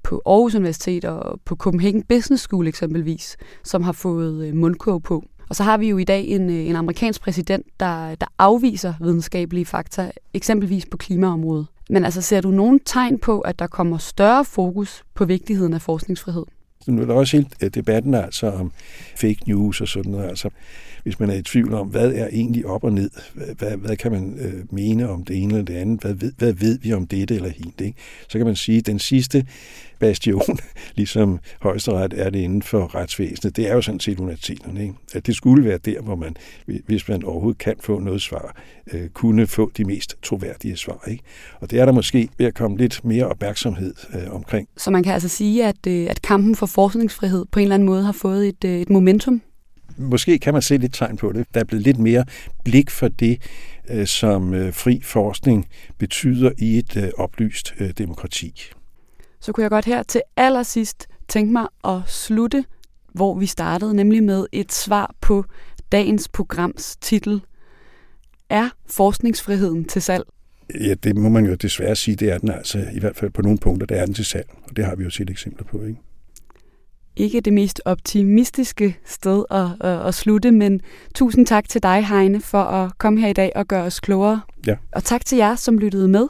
på 0.03 0.23
Aarhus 0.27 0.55
Universitet 0.55 1.05
og 1.05 1.41
på 1.45 1.57
Copenhagen 1.57 2.03
Business 2.03 2.43
School 2.43 2.69
eksempelvis, 2.69 3.37
som 3.65 3.83
har 3.83 3.93
fået 3.93 4.55
mundkurv 4.55 5.01
på. 5.01 5.25
Og 5.49 5.57
så 5.57 5.63
har 5.63 5.77
vi 5.77 5.89
jo 5.89 5.99
i 5.99 6.05
dag 6.05 6.27
en, 6.27 6.51
øh, 6.51 6.67
en 6.67 6.77
amerikansk 6.77 7.21
præsident, 7.21 7.67
der, 7.81 8.15
der 8.15 8.27
afviser 8.39 8.95
videnskabelige 9.01 9.67
fakta, 9.67 10.11
eksempelvis 10.35 10.87
på 10.87 10.97
klimaområdet. 10.97 11.67
Men 11.91 12.05
altså, 12.05 12.23
ser 12.23 12.41
du 12.41 12.51
nogen 12.51 12.81
tegn 12.81 13.19
på, 13.19 13.41
at 13.41 13.59
der 13.59 13.67
kommer 13.67 13.99
større 13.99 14.45
fokus 14.45 15.05
på 15.15 15.25
vigtigheden 15.25 15.75
af 15.75 15.83
forskningsfrihed? 15.83 16.45
Nu 16.87 17.03
er 17.03 17.07
der 17.07 17.15
også 17.15 17.37
helt 17.37 17.55
øh, 17.63 17.71
debatten 17.71 18.15
altså 18.15 18.51
om 18.51 18.73
fake 19.17 19.39
news 19.47 19.81
og 19.81 19.89
sådan 19.89 20.13
noget. 20.13 20.29
Altså, 20.29 20.51
hvis 21.03 21.21
man 21.21 21.31
er 21.31 21.35
i 21.35 21.43
tvivl 21.43 21.75
om, 21.75 21.89
hvad 21.89 22.13
er 22.13 22.29
egentlig 22.33 22.67
op 22.67 22.85
og 22.85 22.93
ned, 22.93 23.11
hvad, 23.59 23.77
hvad 23.77 23.97
kan 23.97 24.13
man 24.13 24.39
øh, 24.39 24.75
mene 24.75 25.09
om 25.09 25.25
det 25.25 25.43
ene 25.43 25.55
eller 25.55 25.65
det 25.65 25.75
andet, 25.75 26.01
hvad 26.01 26.15
ved, 26.15 26.33
hvad 26.39 26.53
ved 26.53 26.79
vi 26.79 26.93
om 26.93 27.07
dette 27.07 27.35
eller 27.35 27.49
hint, 27.49 27.81
ikke? 27.81 27.99
så 28.29 28.39
kan 28.39 28.47
man 28.47 28.57
sige, 28.57 28.79
at 28.79 28.87
den 28.87 28.99
sidste 28.99 29.47
bastion, 30.05 30.59
ligesom 30.97 31.39
højesteret 31.61 32.15
er 32.17 32.31
det 32.31 32.39
inden 32.39 32.63
for 32.63 32.95
retsvæsenet, 32.95 33.57
det 33.57 33.71
er 33.71 33.75
jo 33.75 33.83
sådan 33.83 34.01
set 34.01 34.21
universiteterne. 34.21 34.83
Ikke? 34.83 34.95
At 35.15 35.27
det 35.27 35.37
skulle 35.37 35.65
være 35.65 35.79
der, 35.79 36.01
hvor 36.01 36.15
man, 36.15 36.37
hvis 36.87 37.09
man 37.09 37.25
overhovedet 37.25 37.59
kan 37.59 37.75
få 37.81 37.99
noget 37.99 38.23
svar, 38.23 38.57
øh, 38.93 39.09
kunne 39.09 39.47
få 39.47 39.71
de 39.77 39.85
mest 39.85 40.17
troværdige 40.23 40.77
svar. 40.77 41.05
Ikke? 41.09 41.23
Og 41.61 41.71
det 41.71 41.81
er 41.81 41.85
der 41.85 41.93
måske 41.93 42.29
ved 42.39 42.47
at 42.47 42.55
komme 42.55 42.77
lidt 42.77 43.05
mere 43.05 43.27
opmærksomhed 43.27 43.95
øh, 44.15 44.35
omkring. 44.35 44.69
Så 44.77 44.91
man 44.91 45.03
kan 45.03 45.13
altså 45.13 45.29
sige, 45.29 45.65
at, 45.65 45.87
øh, 45.87 46.07
at 46.11 46.23
kampen 46.23 46.57
for 46.57 46.67
forskningsfrihed 46.67 47.45
på 47.53 47.59
en 47.59 47.63
eller 47.63 47.75
anden 47.75 47.87
måde 47.87 48.03
har 48.03 48.13
fået 48.13 48.49
et, 48.49 48.65
øh, 48.65 48.81
et 48.81 48.91
momentum? 48.91 49.43
Måske 49.97 50.39
kan 50.39 50.53
man 50.53 50.63
se 50.63 50.77
lidt 50.77 50.95
tegn 50.95 51.17
på 51.17 51.33
det. 51.33 51.47
Der 51.55 51.61
er 51.61 51.65
blevet 51.65 51.85
lidt 51.85 51.99
mere 51.99 52.25
blik 52.65 52.91
for 52.91 53.09
det, 53.09 53.39
øh, 53.91 54.07
som 54.07 54.55
øh, 54.55 54.73
fri 54.73 55.01
forskning 55.05 55.69
betyder 55.99 56.51
i 56.59 56.79
et 56.79 56.97
øh, 56.97 57.09
oplyst 57.19 57.75
demokrati. 57.99 58.71
Så 59.45 59.53
kunne 59.53 59.63
jeg 59.63 59.71
godt 59.71 59.85
her 59.85 60.03
til 60.03 60.23
allersidst 60.37 61.07
tænke 61.29 61.53
mig 61.53 61.67
at 61.85 62.01
slutte, 62.07 62.65
hvor 63.13 63.35
vi 63.35 63.47
startede, 63.47 63.95
nemlig 63.95 64.23
med 64.23 64.47
et 64.53 64.73
svar 64.73 65.15
på 65.21 65.45
dagens 65.93 66.29
programs 66.29 66.97
titel. 67.01 67.43
Er 68.49 68.69
forskningsfriheden 68.87 69.85
til 69.85 70.03
salg? 70.03 70.25
Ja, 70.81 70.95
det 70.95 71.17
må 71.17 71.29
man 71.29 71.47
jo 71.47 71.55
desværre 71.55 71.97
sige, 71.97 72.17
det 72.17 72.33
er 72.33 72.39
den 72.39 72.51
altså. 72.51 72.87
I 72.93 73.01
hvert 73.01 73.17
fald 73.17 73.31
på 73.31 73.43
nogle 73.43 73.59
punkter, 73.59 73.87
der 73.87 73.97
er 73.97 74.05
den 74.05 74.15
til 74.15 74.25
salg. 74.25 74.47
Og 74.63 74.77
det 74.77 74.85
har 74.85 74.97
vi 74.97 75.05
jo 75.05 75.11
set 75.11 75.31
eksempler 75.31 75.65
på, 75.65 75.83
ikke? 75.85 76.01
ikke 77.17 77.41
det 77.41 77.53
mest 77.53 77.81
optimistiske 77.85 78.99
sted 79.05 79.45
at, 79.51 79.67
at, 79.81 80.07
at 80.07 80.15
slutte, 80.15 80.53
men 80.53 80.81
tusind 81.15 81.47
tak 81.47 81.69
til 81.69 81.83
dig, 81.83 82.07
Heine, 82.07 82.41
for 82.41 82.63
at 82.63 82.99
komme 82.99 83.21
her 83.21 83.29
i 83.29 83.33
dag 83.33 83.53
og 83.55 83.67
gøre 83.67 83.83
os 83.83 84.01
klogere. 84.01 84.41
Ja. 84.67 84.77
Og 84.93 85.05
tak 85.05 85.25
til 85.25 85.39
jer, 85.39 85.55
som 85.55 85.79
lyttede 85.79 86.09
med. 86.09 86.29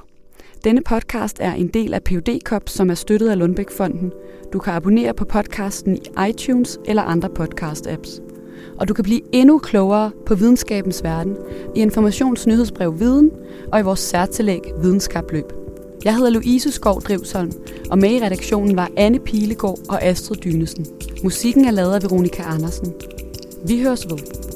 Denne 0.64 0.82
podcast 0.82 1.36
er 1.40 1.52
en 1.52 1.68
del 1.68 1.94
af 1.94 2.02
PUD 2.02 2.40
Cup, 2.44 2.68
som 2.68 2.90
er 2.90 2.94
støttet 2.94 3.28
af 3.28 3.38
Lundbæk-fonden. 3.38 4.12
Du 4.52 4.58
kan 4.58 4.72
abonnere 4.72 5.14
på 5.14 5.24
podcasten 5.24 5.96
i 5.96 6.30
iTunes 6.30 6.78
eller 6.84 7.02
andre 7.02 7.28
podcast-apps. 7.40 8.22
Og 8.78 8.88
du 8.88 8.94
kan 8.94 9.04
blive 9.04 9.20
endnu 9.32 9.58
klogere 9.58 10.10
på 10.26 10.34
videnskabens 10.34 11.04
verden 11.04 11.36
i 11.76 11.80
Informationsnyhedsbrev 11.80 12.98
Viden 12.98 13.30
og 13.72 13.80
i 13.80 13.82
vores 13.82 14.00
særtillæg 14.00 14.60
Videnskabløb. 14.82 15.52
Jeg 16.04 16.16
hedder 16.16 16.30
Louise 16.30 16.70
Skov 16.70 17.02
Drivsholm, 17.02 17.52
og 17.90 17.98
med 17.98 18.10
i 18.10 18.24
redaktionen 18.24 18.76
var 18.76 18.90
Anne 18.96 19.18
Pilegaard 19.18 19.78
og 19.88 20.02
Astrid 20.02 20.36
Dynesen. 20.36 20.86
Musikken 21.22 21.64
er 21.64 21.70
lavet 21.70 21.94
af 21.94 22.02
Veronika 22.02 22.42
Andersen. 22.42 22.94
Vi 23.66 23.82
høres 23.82 24.06
ved. 24.10 24.53